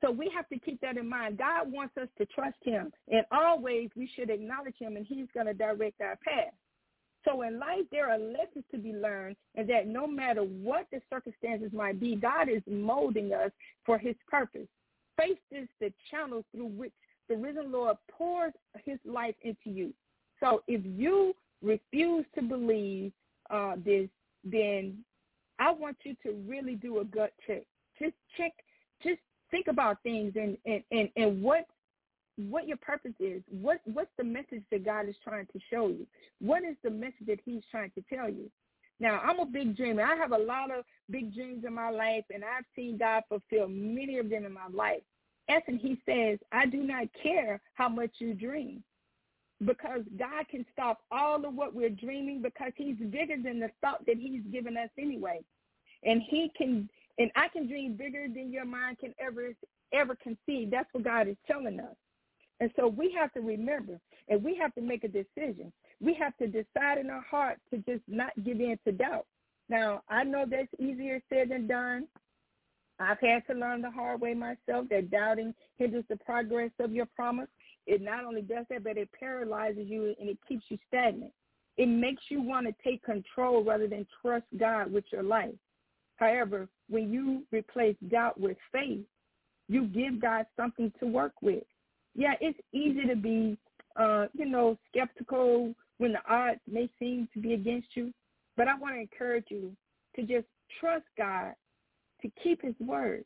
So 0.00 0.10
we 0.10 0.30
have 0.34 0.48
to 0.48 0.58
keep 0.58 0.80
that 0.80 0.96
in 0.96 1.08
mind. 1.08 1.38
God 1.38 1.70
wants 1.70 1.96
us 1.96 2.08
to 2.18 2.26
trust 2.26 2.56
him. 2.62 2.92
In 3.08 3.22
all 3.30 3.60
ways, 3.60 3.90
we 3.94 4.10
should 4.14 4.30
acknowledge 4.30 4.76
him, 4.78 4.96
and 4.96 5.06
he's 5.06 5.26
going 5.34 5.46
to 5.46 5.54
direct 5.54 6.00
our 6.00 6.16
path. 6.16 6.54
So 7.24 7.42
in 7.42 7.58
life, 7.58 7.84
there 7.90 8.10
are 8.10 8.18
lessons 8.18 8.64
to 8.70 8.78
be 8.78 8.92
learned, 8.94 9.36
and 9.54 9.68
that 9.68 9.86
no 9.86 10.06
matter 10.06 10.42
what 10.42 10.86
the 10.90 11.02
circumstances 11.10 11.70
might 11.72 12.00
be, 12.00 12.16
God 12.16 12.48
is 12.48 12.62
molding 12.66 13.34
us 13.34 13.50
for 13.84 13.98
his 13.98 14.14
purpose. 14.26 14.68
Faith 15.18 15.38
is 15.50 15.68
the 15.80 15.92
channel 16.10 16.44
through 16.50 16.68
which 16.68 16.92
the 17.28 17.36
risen 17.36 17.70
Lord 17.70 17.96
pours 18.10 18.52
his 18.84 18.98
life 19.04 19.34
into 19.42 19.68
you. 19.68 19.92
So 20.40 20.62
if 20.66 20.80
you 20.84 21.34
refuse 21.62 22.24
to 22.34 22.42
believe 22.42 23.12
uh, 23.50 23.74
this, 23.84 24.08
then 24.42 25.04
I 25.58 25.72
want 25.72 25.98
you 26.04 26.16
to 26.22 26.32
really 26.48 26.74
do 26.74 27.00
a 27.00 27.04
gut 27.04 27.32
check. 27.46 27.64
Just 27.98 28.14
check, 28.38 28.52
just 29.02 29.20
think 29.50 29.66
about 29.68 30.02
things 30.02 30.32
and, 30.36 30.56
and, 30.66 30.82
and, 30.90 31.08
and 31.16 31.42
what 31.42 31.66
what 32.36 32.66
your 32.66 32.78
purpose 32.78 33.12
is. 33.20 33.42
What 33.50 33.80
what's 33.84 34.10
the 34.16 34.24
message 34.24 34.62
that 34.70 34.84
God 34.84 35.08
is 35.08 35.16
trying 35.22 35.46
to 35.46 35.60
show 35.70 35.88
you? 35.88 36.06
What 36.40 36.62
is 36.64 36.76
the 36.82 36.90
message 36.90 37.26
that 37.26 37.40
He's 37.44 37.62
trying 37.70 37.90
to 37.92 38.02
tell 38.12 38.28
you? 38.28 38.50
Now, 38.98 39.20
I'm 39.24 39.40
a 39.40 39.46
big 39.46 39.76
dreamer. 39.76 40.02
I 40.02 40.14
have 40.16 40.32
a 40.32 40.38
lot 40.38 40.70
of 40.70 40.84
big 41.10 41.34
dreams 41.34 41.64
in 41.66 41.74
my 41.74 41.90
life, 41.90 42.24
and 42.32 42.44
I've 42.44 42.64
seen 42.76 42.98
God 42.98 43.22
fulfill 43.28 43.68
many 43.68 44.18
of 44.18 44.28
them 44.28 44.44
in 44.44 44.52
my 44.52 44.68
life. 44.72 45.02
And 45.48 45.80
He 45.80 45.98
says, 46.06 46.38
I 46.52 46.66
do 46.66 46.82
not 46.82 47.08
care 47.22 47.60
how 47.74 47.88
much 47.88 48.10
you 48.18 48.34
dream 48.34 48.82
because 49.64 50.00
God 50.18 50.48
can 50.48 50.64
stop 50.72 51.00
all 51.10 51.44
of 51.44 51.54
what 51.54 51.74
we're 51.74 51.90
dreaming 51.90 52.40
because 52.42 52.72
he's 52.76 52.96
bigger 52.96 53.36
than 53.42 53.60
the 53.60 53.70
thought 53.80 54.04
that 54.06 54.16
he's 54.16 54.42
given 54.50 54.76
us 54.76 54.88
anyway. 54.98 55.40
And 56.02 56.22
he 56.22 56.50
can 56.56 56.88
and 57.20 57.30
I 57.36 57.48
can 57.48 57.68
dream 57.68 57.96
bigger 57.96 58.26
than 58.32 58.50
your 58.50 58.64
mind 58.64 58.98
can 58.98 59.14
ever 59.20 59.52
ever 59.92 60.16
conceive. 60.16 60.70
That's 60.70 60.88
what 60.92 61.04
God 61.04 61.28
is 61.28 61.36
telling 61.46 61.78
us. 61.78 61.94
And 62.60 62.70
so 62.76 62.88
we 62.88 63.14
have 63.18 63.32
to 63.34 63.40
remember 63.40 64.00
and 64.28 64.42
we 64.42 64.56
have 64.56 64.74
to 64.74 64.80
make 64.80 65.04
a 65.04 65.08
decision. 65.08 65.72
We 66.00 66.14
have 66.14 66.36
to 66.38 66.46
decide 66.46 66.98
in 66.98 67.10
our 67.10 67.24
heart 67.30 67.58
to 67.70 67.78
just 67.78 68.02
not 68.08 68.32
give 68.42 68.58
in 68.60 68.78
to 68.86 68.92
doubt. 68.92 69.26
Now, 69.68 70.02
I 70.08 70.24
know 70.24 70.46
that's 70.48 70.68
easier 70.78 71.20
said 71.28 71.50
than 71.50 71.66
done. 71.66 72.06
I've 72.98 73.20
had 73.20 73.46
to 73.48 73.54
learn 73.54 73.82
the 73.82 73.90
hard 73.90 74.20
way 74.20 74.34
myself 74.34 74.86
that 74.90 75.10
doubting 75.10 75.54
hinders 75.78 76.04
the 76.08 76.16
progress 76.16 76.70
of 76.80 76.92
your 76.92 77.06
promise. 77.06 77.48
it 77.86 78.00
not 78.00 78.24
only 78.24 78.42
does 78.42 78.66
that, 78.70 78.84
but 78.84 78.96
it 78.96 79.10
paralyzes 79.18 79.88
you 79.88 80.14
and 80.18 80.28
it 80.28 80.38
keeps 80.46 80.64
you 80.68 80.78
stagnant. 80.88 81.32
It 81.76 81.86
makes 81.86 82.22
you 82.28 82.42
want 82.42 82.66
to 82.66 82.74
take 82.84 83.02
control 83.02 83.62
rather 83.62 83.88
than 83.88 84.06
trust 84.22 84.46
God 84.58 84.92
with 84.92 85.04
your 85.12 85.22
life. 85.22 85.54
However, 86.16 86.68
when 86.90 87.12
you 87.12 87.44
replace 87.52 87.96
doubt 88.08 88.38
with 88.38 88.56
faith, 88.72 89.04
you 89.68 89.86
give 89.86 90.20
God 90.20 90.46
something 90.56 90.92
to 91.00 91.06
work 91.06 91.32
with. 91.40 91.62
Yeah, 92.14 92.34
it's 92.40 92.58
easy 92.72 93.06
to 93.06 93.16
be, 93.16 93.56
uh, 93.96 94.26
you 94.32 94.46
know, 94.46 94.76
skeptical 94.90 95.72
when 95.98 96.12
the 96.12 96.20
odds 96.28 96.60
may 96.70 96.90
seem 96.98 97.28
to 97.32 97.40
be 97.40 97.54
against 97.54 97.88
you. 97.94 98.12
But 98.56 98.66
I 98.68 98.76
want 98.76 98.96
to 98.96 99.00
encourage 99.00 99.46
you 99.48 99.72
to 100.16 100.22
just 100.22 100.46
trust 100.80 101.04
God 101.16 101.54
to 102.22 102.30
keep 102.42 102.62
his 102.62 102.74
word. 102.80 103.24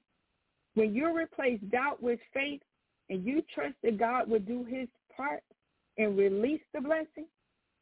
When 0.75 0.95
you 0.95 1.17
replace 1.17 1.61
doubt 1.71 2.03
with 2.03 2.21
faith 2.33 2.61
and 3.09 3.25
you 3.25 3.43
trust 3.55 3.75
that 3.83 3.99
God 3.99 4.29
will 4.29 4.41
do 4.41 4.65
his 4.65 4.89
part 5.17 5.43
and 5.97 6.19
release 6.19 6.63
the 6.75 6.81
blessing, 6.81 7.27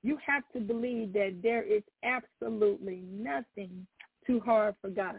you 0.03 0.19
have 0.25 0.43
to 0.53 0.61
believe 0.61 1.13
that 1.15 1.41
there 1.43 1.63
is 1.63 1.83
absolutely 2.05 3.03
nothing 3.11 3.87
too 4.27 4.41
hard 4.41 4.75
for 4.81 4.91
God. 4.91 5.17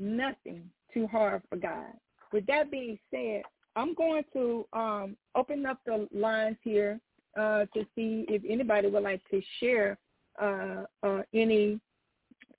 Nothing 0.00 0.62
too 0.92 1.06
hard 1.06 1.42
for 1.50 1.56
God. 1.56 1.92
With 2.32 2.46
that 2.46 2.70
being 2.70 2.98
said, 3.10 3.42
I'm 3.76 3.94
going 3.94 4.24
to 4.32 4.66
um, 4.72 5.16
open 5.34 5.66
up 5.66 5.78
the 5.84 6.08
lines 6.10 6.56
here 6.64 6.98
uh, 7.38 7.66
to 7.74 7.84
see 7.94 8.24
if 8.28 8.42
anybody 8.48 8.88
would 8.88 9.02
like 9.02 9.20
to 9.30 9.42
share 9.60 9.98
uh, 10.40 10.84
uh, 11.02 11.22
any 11.34 11.78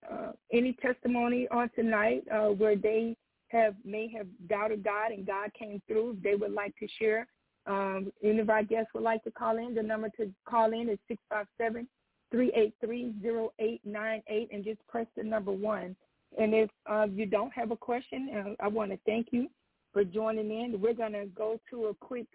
uh, 0.10 0.32
any 0.52 0.74
testimony 0.74 1.48
on 1.50 1.70
tonight 1.76 2.24
uh, 2.32 2.48
where 2.50 2.76
they 2.76 3.16
have 3.48 3.76
may 3.84 4.08
have 4.16 4.28
doubted 4.48 4.84
God 4.84 5.12
and 5.12 5.26
God 5.26 5.52
came 5.58 5.82
through. 5.88 6.18
They 6.24 6.36
would 6.36 6.54
like 6.54 6.76
to 6.78 6.88
share. 7.00 7.28
Um, 7.66 8.12
any 8.24 8.40
of 8.40 8.50
our 8.50 8.64
guests 8.64 8.92
would 8.94 9.04
like 9.04 9.24
to 9.24 9.32
call 9.32 9.58
in. 9.58 9.76
The 9.76 9.84
number 9.84 10.10
to 10.18 10.32
call 10.48 10.74
in 10.74 10.90
is 10.90 11.00
six 11.08 11.22
five 11.30 11.48
seven 11.58 11.88
three 12.32 12.52
eight 12.56 12.74
three 12.84 13.14
zero 13.22 13.52
eight 13.60 13.82
nine 13.84 14.22
eight, 14.28 14.50
and 14.52 14.64
just 14.64 14.80
press 14.88 15.08
the 15.18 15.24
number 15.24 15.52
one. 15.52 15.96
And 16.38 16.54
if 16.54 16.70
uh, 16.90 17.08
you 17.12 17.26
don't 17.26 17.52
have 17.54 17.72
a 17.72 17.76
question, 17.76 18.56
uh, 18.60 18.64
I 18.64 18.68
want 18.68 18.92
to 18.92 19.00
thank 19.06 19.28
you 19.32 19.48
for 19.94 20.04
joining 20.04 20.50
in. 20.50 20.80
We're 20.80 20.94
going 20.94 21.14
to 21.14 21.26
go 21.26 21.60
to 21.70 21.86
a 21.88 21.94
quick 21.96 22.28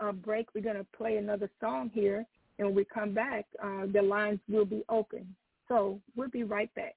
uh, 0.00 0.12
break. 0.12 0.48
We're 0.54 0.62
going 0.62 0.76
to 0.76 0.86
play 0.96 1.16
another 1.16 1.50
song 1.60 1.90
here, 1.92 2.24
and 2.58 2.68
when 2.68 2.74
we 2.74 2.84
come 2.84 3.12
back, 3.12 3.46
uh, 3.62 3.86
the 3.92 4.02
lines 4.02 4.40
will 4.48 4.64
be 4.64 4.82
open. 4.88 5.34
So 5.68 6.00
we'll 6.16 6.30
be 6.30 6.44
right 6.44 6.72
back. 6.74 6.94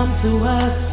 come 0.00 0.22
to 0.22 0.44
us. 0.46 0.89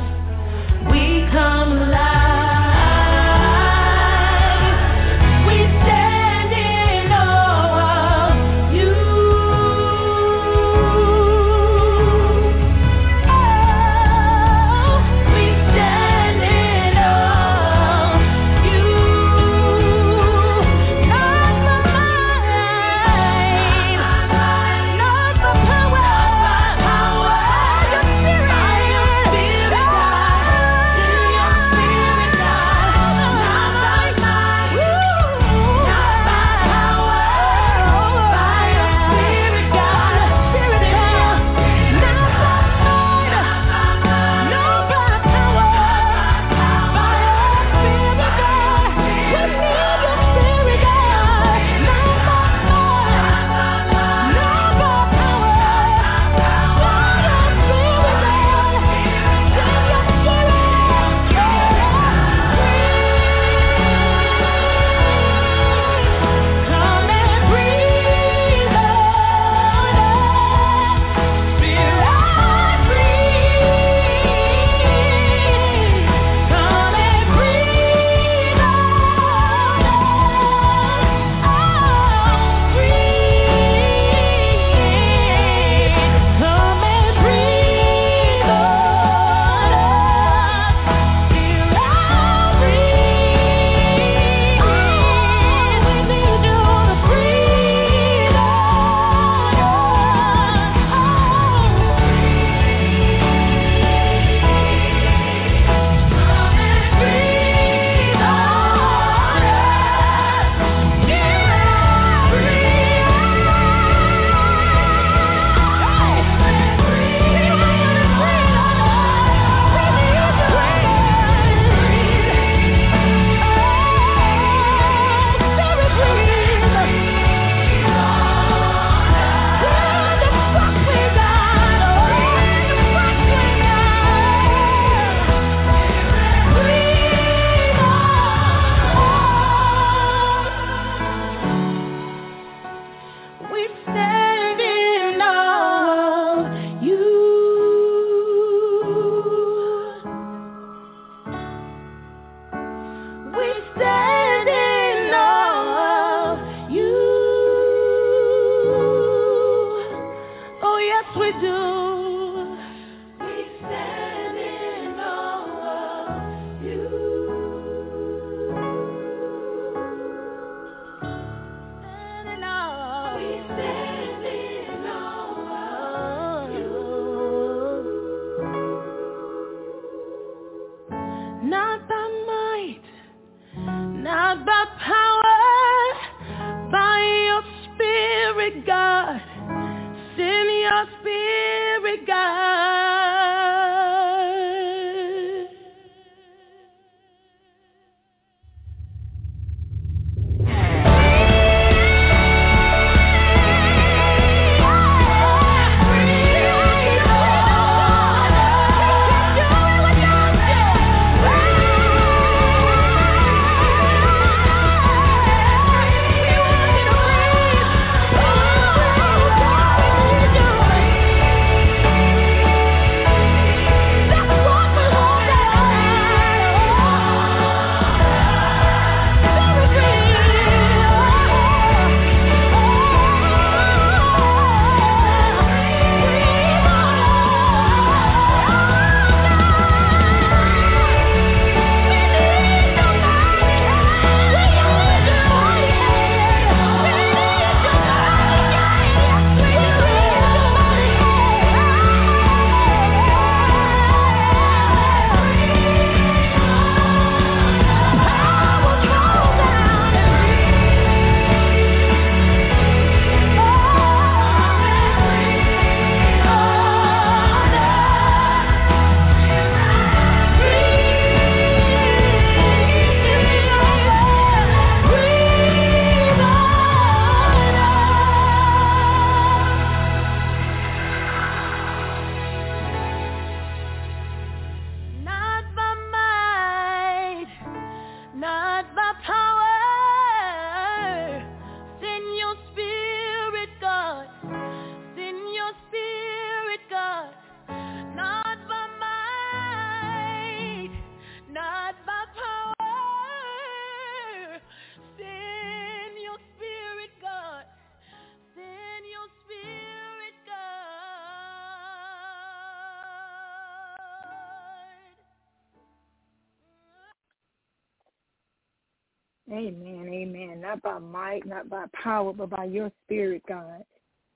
Not 320.63 320.63
by 320.63 320.79
might, 320.79 321.25
not 321.25 321.49
by 321.49 321.65
power, 321.83 322.13
but 322.13 322.29
by 322.29 322.45
your 322.45 322.71
spirit, 322.85 323.21
God. 323.27 323.63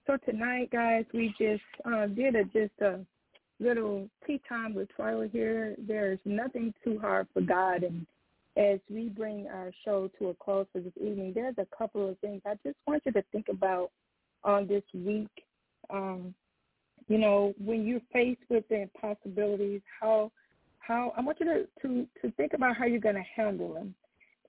So 0.08 0.18
tonight, 0.26 0.72
guys, 0.72 1.06
we 1.14 1.34
just 1.38 1.62
uh, 1.86 2.08
did 2.08 2.36
a 2.36 2.44
just 2.46 2.74
a 2.82 3.00
little 3.60 4.10
tea 4.26 4.42
time 4.50 4.74
with 4.74 4.90
Twylia 4.98 5.32
here. 5.32 5.76
There's 5.78 6.20
nothing 6.26 6.74
too 6.84 6.98
hard 7.00 7.28
for 7.34 7.42
God, 7.42 7.84
and 7.84 8.08
as 8.58 8.80
we 8.90 9.10
bring 9.10 9.48
our 9.48 9.72
show 9.86 10.10
to 10.18 10.30
a 10.30 10.34
close 10.34 10.66
for 10.74 10.80
this 10.80 10.94
evening, 11.00 11.34
there's 11.36 11.56
a 11.60 11.68
couple 11.78 12.10
of 12.10 12.18
things 12.20 12.42
I 12.46 12.56
just 12.66 12.78
want 12.88 13.04
you 13.06 13.12
to 13.12 13.24
think 13.32 13.48
about 13.50 13.92
on 14.44 14.68
this 14.68 14.84
week. 14.94 15.30
Um, 15.92 16.34
you 17.08 17.20
know, 17.20 17.54
when 17.64 17.86
you're 17.86 18.02
faced 18.12 18.42
with 18.50 18.68
the 18.70 18.82
impossibilities, 18.82 19.82
how 20.00 20.32
how 20.80 21.14
I 21.16 21.22
want 21.22 21.40
you 21.40 21.46
to 21.46 21.68
to 21.84 22.08
to 22.22 22.32
think 22.32 22.54
about 22.54 22.78
how 22.78 22.86
you're 22.86 23.00
going 23.00 23.16
to 23.16 23.24
handle 23.36 23.74
them. 23.74 23.94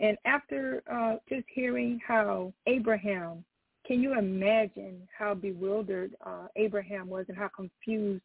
And 0.00 0.16
after 0.24 0.82
uh, 0.90 1.16
just 1.28 1.46
hearing 1.52 2.00
how 2.06 2.52
Abraham, 2.66 3.44
can 3.86 4.00
you 4.00 4.16
imagine 4.18 5.06
how 5.16 5.34
bewildered 5.34 6.14
uh, 6.24 6.46
Abraham 6.56 7.08
was 7.08 7.26
and 7.28 7.36
how 7.36 7.48
confused 7.48 8.22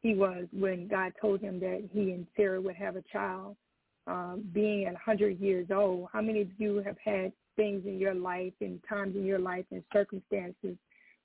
he 0.00 0.14
was 0.14 0.46
when 0.52 0.88
God 0.88 1.12
told 1.20 1.40
him 1.40 1.60
that 1.60 1.88
he 1.92 2.12
and 2.12 2.26
Sarah 2.36 2.60
would 2.60 2.76
have 2.76 2.96
a 2.96 3.04
child, 3.12 3.56
um, 4.06 4.44
being 4.52 4.84
at 4.86 4.92
100 4.94 5.40
years 5.40 5.68
old? 5.70 6.08
How 6.12 6.20
many 6.20 6.42
of 6.42 6.48
you 6.58 6.82
have 6.84 6.96
had 7.02 7.32
things 7.56 7.86
in 7.86 7.98
your 7.98 8.14
life 8.14 8.52
and 8.60 8.80
times 8.88 9.14
in 9.16 9.24
your 9.24 9.38
life 9.38 9.64
and 9.70 9.82
circumstances 9.92 10.76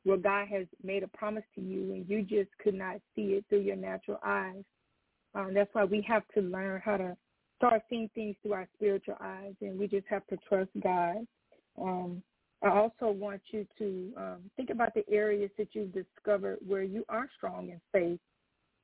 where 0.04 0.18
God 0.18 0.48
has 0.50 0.66
made 0.84 1.04
a 1.04 1.08
promise 1.08 1.44
to 1.56 1.62
you 1.62 1.94
and 1.94 2.08
you 2.08 2.22
just 2.22 2.50
could 2.62 2.76
not 2.76 2.98
see 3.16 3.34
it 3.34 3.46
through 3.50 3.62
your 3.62 3.76
natural 3.76 4.20
eyes? 4.26 4.64
Um, 5.36 5.54
that's 5.54 5.74
why 5.74 5.84
we 5.86 6.02
have 6.08 6.24
to 6.36 6.42
learn 6.42 6.82
how 6.84 6.98
to 6.98 7.18
start 7.60 7.82
seeing 7.90 8.10
things 8.16 8.36
through 8.42 8.54
our 8.54 8.68
spiritual 8.76 9.18
eyes, 9.22 9.54
and 9.62 9.78
we 9.78 9.86
just 9.88 10.08
have 10.10 10.26
to 10.28 10.38
trust 10.48 10.72
God. 10.82 11.18
Um, 11.80 12.24
I 12.64 12.70
also 12.70 13.12
want 13.12 13.42
you 13.52 13.68
to 13.78 14.14
um, 14.18 14.38
think 14.56 14.70
about 14.70 14.94
the 14.94 15.04
areas 15.10 15.52
that 15.58 15.70
you've 15.74 15.94
discovered 15.94 16.58
where 16.66 16.84
you 16.84 17.04
are 17.10 17.28
strong 17.38 17.70
in 17.70 17.82
faith, 17.92 18.20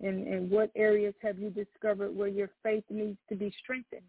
and, 0.01 0.27
and 0.27 0.51
what 0.51 0.71
areas 0.75 1.13
have 1.21 1.39
you 1.39 1.49
discovered 1.49 2.15
where 2.15 2.27
your 2.27 2.49
faith 2.63 2.83
needs 2.89 3.17
to 3.29 3.35
be 3.35 3.53
strengthened. 3.63 4.01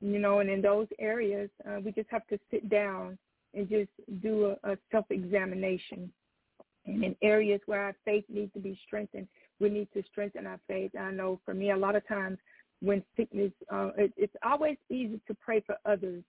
You 0.00 0.18
know, 0.18 0.38
and 0.38 0.48
in 0.48 0.62
those 0.62 0.86
areas, 0.98 1.50
uh, 1.68 1.80
we 1.84 1.92
just 1.92 2.10
have 2.10 2.26
to 2.28 2.38
sit 2.50 2.70
down 2.70 3.18
and 3.54 3.68
just 3.68 3.90
do 4.22 4.56
a, 4.64 4.72
a 4.72 4.78
self-examination. 4.90 6.12
And 6.86 7.04
in 7.04 7.16
areas 7.22 7.60
where 7.66 7.82
our 7.82 7.96
faith 8.04 8.24
needs 8.28 8.52
to 8.54 8.60
be 8.60 8.80
strengthened, 8.86 9.28
we 9.60 9.68
need 9.68 9.88
to 9.92 10.02
strengthen 10.10 10.46
our 10.46 10.60
faith. 10.66 10.92
I 10.98 11.10
know 11.10 11.38
for 11.44 11.54
me, 11.54 11.72
a 11.72 11.76
lot 11.76 11.96
of 11.96 12.08
times 12.08 12.38
when 12.80 13.02
sickness, 13.16 13.52
uh, 13.72 13.90
it, 13.96 14.12
it's 14.16 14.36
always 14.44 14.76
easy 14.88 15.20
to 15.26 15.34
pray 15.34 15.60
for 15.60 15.76
others, 15.84 16.22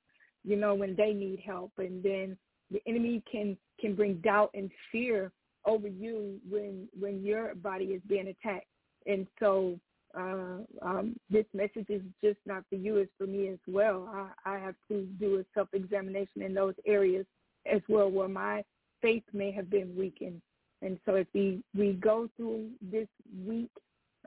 you 0.44 0.56
know, 0.56 0.76
when 0.76 0.96
they 0.96 1.14
need 1.14 1.42
help. 1.46 1.72
And 1.78 2.04
then 2.04 2.38
the 2.70 2.82
enemy 2.88 3.24
can, 3.32 3.58
can 3.80 3.96
bring 3.96 4.16
doubt 4.16 4.52
and 4.54 4.70
fear 4.92 5.32
over 5.66 5.88
you 5.88 6.40
when, 6.50 6.88
when 7.00 7.24
your 7.24 7.56
body 7.56 7.86
is 7.86 8.02
being 8.08 8.28
attacked. 8.28 8.66
And 9.06 9.28
so 9.40 9.80
uh, 10.18 10.58
um, 10.82 11.16
this 11.30 11.46
message 11.54 11.86
is 11.90 12.02
just 12.24 12.40
not 12.46 12.64
for 12.70 12.76
you, 12.76 12.98
it's 12.98 13.12
for 13.18 13.28
me 13.28 13.48
as 13.48 13.60
well. 13.68 14.10
I, 14.46 14.56
I 14.56 14.60
have 14.60 14.76
to 14.90 15.04
do 15.20 15.40
a 15.40 15.46
self-examination 15.54 16.42
in 16.42 16.54
those 16.54 16.76
areas 16.86 17.26
as 17.72 17.82
well 17.88 18.10
where 18.10 18.28
my 18.28 18.64
faith 19.02 19.24
may 19.34 19.52
have 19.52 19.70
been 19.70 19.96
weakened. 19.96 20.42
And 20.82 21.00
so 21.06 21.16
if 21.16 21.28
we, 21.34 21.64
we 21.78 21.94
go 21.94 22.28
through 22.36 22.70
this 22.82 23.08
week, 23.46 23.70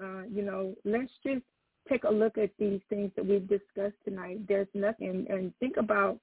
uh, 0.03 0.23
you 0.23 0.43
know, 0.43 0.75
let's 0.85 1.11
just 1.25 1.43
take 1.89 2.05
a 2.05 2.11
look 2.11 2.39
at 2.39 2.51
these 2.59 2.81
things 2.89 3.11
that 3.17 3.27
we've 3.27 3.49
discussed 3.49 3.97
tonight. 4.05 4.47
There's 4.49 4.69
nothing, 4.75 5.27
and 5.29 5.53
think 5.61 5.77
about 5.77 6.19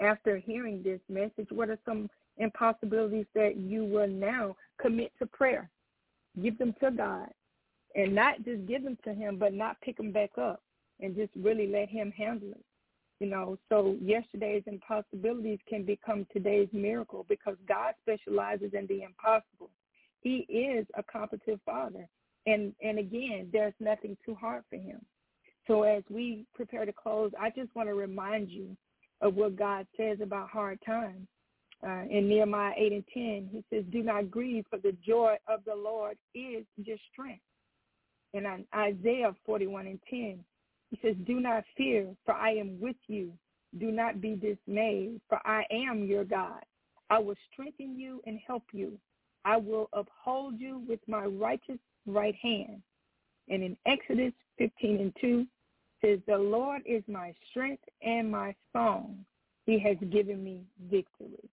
after 0.00 0.38
hearing 0.38 0.82
this 0.82 1.00
message, 1.08 1.48
what 1.50 1.68
are 1.68 1.78
some 1.84 2.08
impossibilities 2.38 3.26
that 3.34 3.56
you 3.56 3.84
will 3.84 4.08
now 4.08 4.56
commit 4.80 5.12
to 5.18 5.26
prayer? 5.26 5.70
Give 6.42 6.56
them 6.58 6.74
to 6.80 6.90
God, 6.90 7.28
and 7.94 8.14
not 8.14 8.44
just 8.44 8.66
give 8.66 8.84
them 8.84 8.96
to 9.04 9.12
Him, 9.12 9.36
but 9.38 9.52
not 9.52 9.80
pick 9.80 9.96
them 9.96 10.12
back 10.12 10.30
up, 10.38 10.62
and 11.00 11.16
just 11.16 11.32
really 11.36 11.66
let 11.66 11.88
Him 11.88 12.12
handle 12.12 12.50
it. 12.50 12.64
You 13.18 13.28
know, 13.28 13.58
so 13.68 13.96
yesterday's 14.00 14.62
impossibilities 14.66 15.58
can 15.68 15.84
become 15.84 16.26
today's 16.32 16.68
miracle 16.72 17.26
because 17.28 17.56
God 17.68 17.92
specializes 18.00 18.72
in 18.72 18.86
the 18.86 19.02
impossible. 19.02 19.70
He 20.22 20.46
is 20.48 20.86
a 20.96 21.02
competent 21.02 21.60
father. 21.66 22.08
And 22.46 22.74
and 22.82 22.98
again, 22.98 23.48
there's 23.52 23.74
nothing 23.80 24.16
too 24.24 24.34
hard 24.34 24.64
for 24.70 24.76
him. 24.76 25.00
So 25.66 25.82
as 25.82 26.02
we 26.08 26.46
prepare 26.54 26.84
to 26.84 26.92
close, 26.92 27.30
I 27.38 27.50
just 27.50 27.74
want 27.76 27.88
to 27.88 27.94
remind 27.94 28.50
you 28.50 28.76
of 29.20 29.34
what 29.34 29.56
God 29.56 29.86
says 29.96 30.18
about 30.22 30.48
hard 30.48 30.78
times. 30.84 31.26
Uh, 31.86 32.02
in 32.10 32.28
Nehemiah 32.28 32.74
8 32.76 32.92
and 32.92 33.04
10, 33.14 33.48
he 33.50 33.64
says, 33.70 33.84
do 33.90 34.02
not 34.02 34.30
grieve, 34.30 34.64
for 34.68 34.78
the 34.78 34.94
joy 35.06 35.36
of 35.48 35.60
the 35.64 35.74
Lord 35.74 36.18
is 36.34 36.64
your 36.76 36.98
strength. 37.10 37.42
And 38.34 38.46
on 38.46 38.64
Isaiah 38.74 39.34
41 39.46 39.86
and 39.86 40.00
10, 40.10 40.44
he 40.90 40.98
says, 41.02 41.14
do 41.26 41.40
not 41.40 41.64
fear, 41.76 42.08
for 42.26 42.34
I 42.34 42.50
am 42.50 42.78
with 42.80 42.96
you. 43.06 43.32
Do 43.78 43.90
not 43.90 44.20
be 44.20 44.34
dismayed, 44.34 45.20
for 45.28 45.40
I 45.46 45.62
am 45.70 46.04
your 46.04 46.24
God. 46.24 46.60
I 47.08 47.18
will 47.18 47.36
strengthen 47.52 47.98
you 47.98 48.20
and 48.26 48.38
help 48.46 48.64
you. 48.72 48.98
I 49.44 49.56
will 49.56 49.88
uphold 49.92 50.60
you 50.60 50.82
with 50.86 51.00
my 51.06 51.24
righteous 51.24 51.78
right 52.06 52.34
hand. 52.40 52.82
And 53.48 53.62
in 53.62 53.76
Exodus 53.86 54.32
15 54.58 55.00
and 55.00 55.16
2 55.20 55.46
says, 56.02 56.18
the 56.26 56.38
Lord 56.38 56.82
is 56.86 57.02
my 57.08 57.34
strength 57.50 57.82
and 58.02 58.30
my 58.30 58.54
song. 58.72 59.24
He 59.66 59.78
has 59.80 59.96
given 60.10 60.42
me 60.42 60.62
victory. 60.90 61.50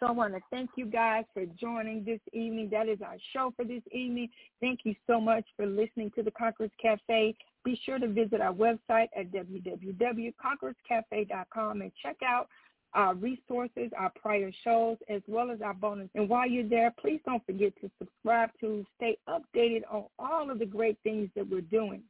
So 0.00 0.06
I 0.06 0.10
want 0.10 0.34
to 0.34 0.40
thank 0.50 0.70
you 0.76 0.86
guys 0.86 1.24
for 1.32 1.44
joining 1.58 2.04
this 2.04 2.20
evening. 2.32 2.68
That 2.70 2.88
is 2.88 3.00
our 3.00 3.16
show 3.32 3.54
for 3.56 3.64
this 3.64 3.82
evening. 3.92 4.28
Thank 4.60 4.80
you 4.84 4.94
so 5.06 5.20
much 5.20 5.44
for 5.56 5.66
listening 5.66 6.10
to 6.16 6.22
the 6.22 6.32
Conquerors 6.32 6.72
Cafe. 6.82 7.36
Be 7.64 7.80
sure 7.86 7.98
to 7.98 8.08
visit 8.08 8.40
our 8.40 8.52
website 8.52 9.08
at 9.16 9.30
www.conquerorscafe.com 9.32 11.80
and 11.80 11.92
check 12.02 12.16
out 12.22 12.48
our 12.94 13.14
resources, 13.14 13.90
our 13.98 14.10
prior 14.20 14.50
shows, 14.62 14.96
as 15.08 15.20
well 15.26 15.50
as 15.50 15.60
our 15.60 15.74
bonus. 15.74 16.08
And 16.14 16.28
while 16.28 16.48
you're 16.48 16.68
there, 16.68 16.92
please 17.00 17.20
don't 17.24 17.44
forget 17.44 17.72
to 17.80 17.90
subscribe 17.98 18.50
to 18.60 18.84
stay 18.96 19.18
updated 19.28 19.82
on 19.90 20.04
all 20.18 20.50
of 20.50 20.58
the 20.58 20.66
great 20.66 20.98
things 21.02 21.28
that 21.34 21.48
we're 21.48 21.60
doing. 21.60 22.02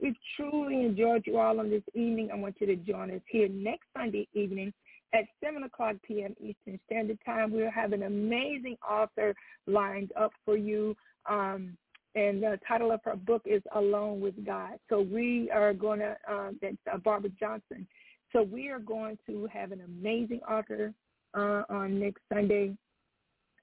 We've 0.00 0.16
truly 0.36 0.84
enjoyed 0.84 1.22
you 1.26 1.38
all 1.38 1.60
on 1.60 1.70
this 1.70 1.84
evening. 1.94 2.30
I 2.32 2.36
want 2.36 2.56
you 2.60 2.66
to 2.66 2.76
join 2.76 3.12
us 3.12 3.20
here 3.28 3.48
next 3.48 3.86
Sunday 3.96 4.26
evening 4.34 4.72
at 5.14 5.24
7 5.44 5.62
o'clock 5.62 5.96
p.m. 6.06 6.34
Eastern 6.40 6.80
Standard 6.86 7.18
Time. 7.24 7.52
We'll 7.52 7.70
have 7.70 7.92
an 7.92 8.02
amazing 8.02 8.76
author 8.88 9.34
lined 9.66 10.12
up 10.18 10.32
for 10.44 10.56
you. 10.56 10.96
Um, 11.28 11.76
and 12.14 12.42
the 12.42 12.58
title 12.66 12.90
of 12.90 13.00
her 13.04 13.16
book 13.16 13.42
is 13.46 13.62
Alone 13.74 14.20
with 14.20 14.44
God. 14.44 14.72
So 14.88 15.00
we 15.00 15.50
are 15.50 15.72
going 15.72 16.00
to, 16.00 16.16
uh, 16.30 16.50
that's 16.60 16.76
uh, 16.92 16.98
Barbara 16.98 17.30
Johnson. 17.38 17.86
So 18.32 18.42
we 18.42 18.68
are 18.68 18.78
going 18.78 19.18
to 19.26 19.48
have 19.52 19.72
an 19.72 19.82
amazing 19.82 20.40
author 20.48 20.94
uh, 21.34 21.62
on 21.68 22.00
next 22.00 22.22
Sunday. 22.32 22.76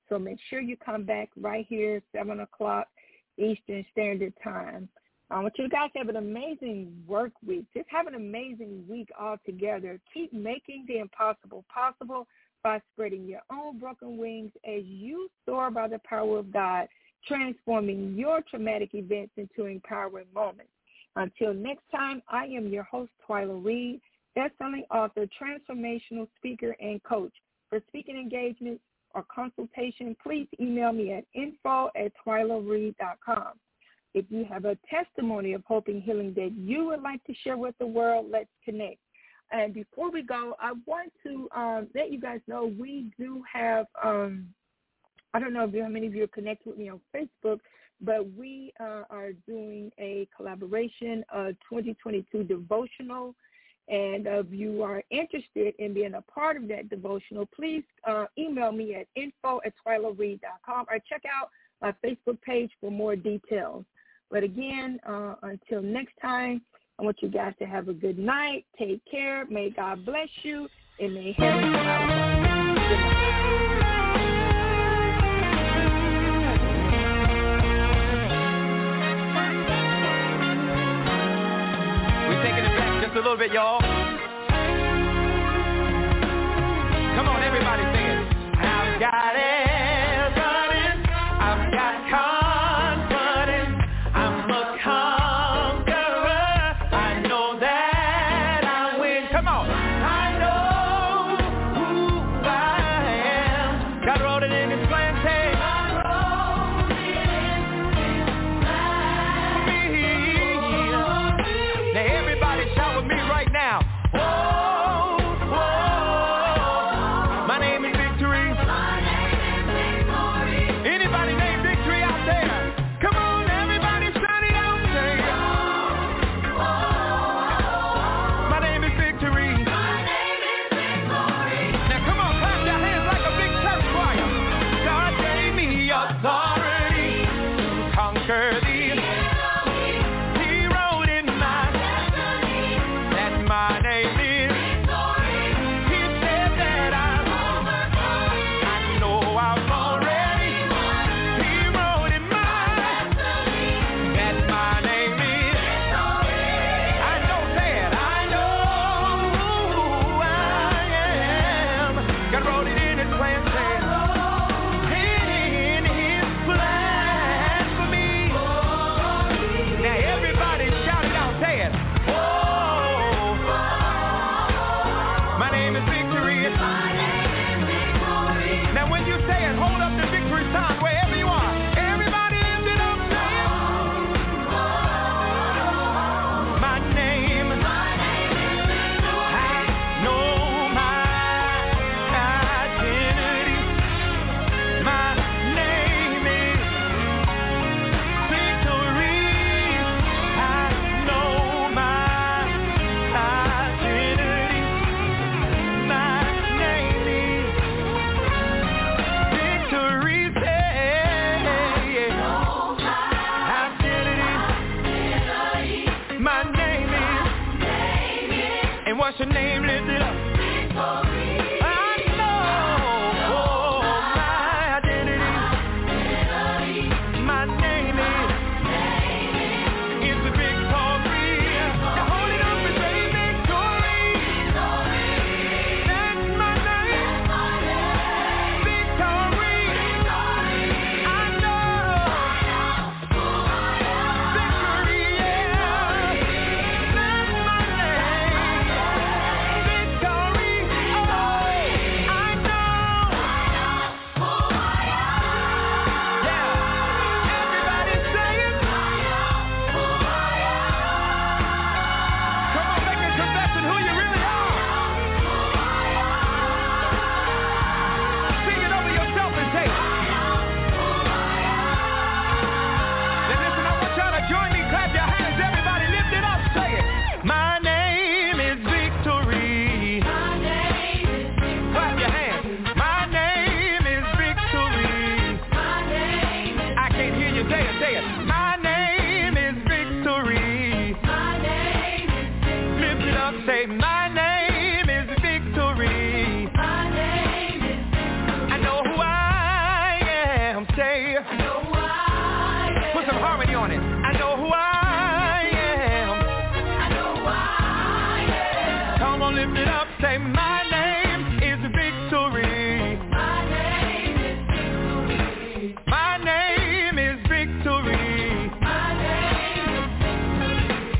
So 0.07 0.19
make 0.19 0.37
sure 0.49 0.59
you 0.59 0.77
come 0.77 1.03
back 1.03 1.29
right 1.39 1.65
here, 1.67 2.01
7 2.15 2.39
o'clock 2.41 2.87
Eastern 3.37 3.85
Standard 3.91 4.33
Time. 4.43 4.89
I 5.31 5.39
want 5.39 5.53
you 5.57 5.69
guys 5.69 5.91
to 5.93 5.99
have 5.99 6.09
an 6.09 6.15
amazing 6.15 7.03
work 7.07 7.31
week. 7.45 7.65
Just 7.75 7.87
have 7.89 8.07
an 8.07 8.15
amazing 8.15 8.83
week 8.89 9.09
all 9.19 9.37
together. 9.45 9.99
Keep 10.11 10.33
making 10.33 10.85
the 10.87 10.97
impossible 10.97 11.63
possible 11.71 12.27
by 12.63 12.81
spreading 12.91 13.25
your 13.27 13.41
own 13.51 13.77
broken 13.77 14.17
wings 14.17 14.51
as 14.65 14.83
you 14.85 15.29
soar 15.45 15.69
by 15.69 15.87
the 15.87 15.99
power 16.03 16.39
of 16.39 16.51
God, 16.51 16.87
transforming 17.27 18.15
your 18.15 18.41
traumatic 18.49 18.95
events 18.95 19.33
into 19.37 19.65
empowering 19.65 20.25
moments. 20.33 20.71
Until 21.15 21.53
next 21.53 21.83
time, 21.91 22.21
I 22.27 22.45
am 22.45 22.67
your 22.67 22.83
host, 22.83 23.11
Twylia 23.27 23.63
Reed, 23.63 24.01
best-selling 24.39 24.85
author, 24.89 25.27
transformational 25.41 26.25
speaker, 26.37 26.73
and 26.79 27.03
coach. 27.03 27.33
For 27.69 27.81
speaking 27.89 28.15
engagements 28.15 28.81
or 29.13 29.23
consultation, 29.23 30.15
please 30.23 30.47
email 30.61 30.93
me 30.93 31.11
at 31.11 31.25
info 31.33 31.89
at 31.93 32.13
twyliareed.com. 32.25 33.53
If 34.13 34.25
you 34.29 34.45
have 34.45 34.63
a 34.63 34.77
testimony 34.89 35.51
of 35.53 35.63
hope 35.65 35.89
and 35.89 36.01
healing 36.01 36.33
that 36.35 36.53
you 36.57 36.85
would 36.85 37.01
like 37.01 37.21
to 37.25 37.33
share 37.43 37.57
with 37.57 37.75
the 37.79 37.85
world, 37.85 38.27
let's 38.31 38.49
connect. 38.63 38.99
And 39.51 39.73
before 39.73 40.09
we 40.09 40.21
go, 40.21 40.55
I 40.57 40.71
want 40.85 41.11
to 41.23 41.49
um, 41.53 41.87
let 41.93 42.09
you 42.09 42.21
guys 42.21 42.39
know 42.47 42.73
we 42.79 43.11
do 43.19 43.43
have, 43.51 43.87
um, 44.01 44.47
I 45.33 45.39
don't 45.39 45.53
know 45.53 45.65
if 45.65 45.83
how 45.83 45.89
many 45.89 46.07
of 46.07 46.15
you 46.15 46.23
are 46.23 46.27
connected 46.27 46.69
with 46.69 46.77
me 46.77 46.87
on 46.87 47.01
Facebook, 47.13 47.59
but 47.99 48.31
we 48.37 48.71
uh, 48.79 49.03
are 49.09 49.33
doing 49.45 49.91
a 49.99 50.29
collaboration, 50.35 51.25
a 51.33 51.51
2022 51.69 52.45
devotional. 52.45 53.35
And 53.89 54.27
if 54.27 54.45
you 54.51 54.83
are 54.83 55.01
interested 55.09 55.73
in 55.79 55.93
being 55.93 56.13
a 56.13 56.21
part 56.21 56.57
of 56.57 56.67
that 56.67 56.89
devotional, 56.89 57.47
please 57.55 57.83
uh, 58.07 58.25
email 58.37 58.71
me 58.71 58.95
at 58.95 59.07
info 59.15 59.59
at 59.65 59.73
twyliareed.com 59.85 60.85
or 60.89 60.99
check 61.09 61.23
out 61.25 61.49
my 61.81 61.93
Facebook 62.05 62.39
page 62.41 62.71
for 62.79 62.91
more 62.91 63.15
details. 63.15 63.85
But 64.29 64.43
again, 64.43 64.99
uh, 65.07 65.35
until 65.41 65.81
next 65.81 66.13
time, 66.21 66.61
I 66.99 67.03
want 67.03 67.17
you 67.21 67.29
guys 67.29 67.53
to 67.59 67.65
have 67.65 67.87
a 67.87 67.93
good 67.93 68.19
night. 68.19 68.65
Take 68.77 69.01
care. 69.09 69.45
May 69.45 69.71
God 69.71 70.05
bless 70.05 70.29
you. 70.43 70.67
And 70.99 71.13
may 71.15 71.31
heaven 71.31 73.28
a 83.19 83.21
little 83.21 83.37
bit, 83.37 83.51
y'all. 83.51 83.88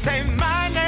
And 0.10 0.79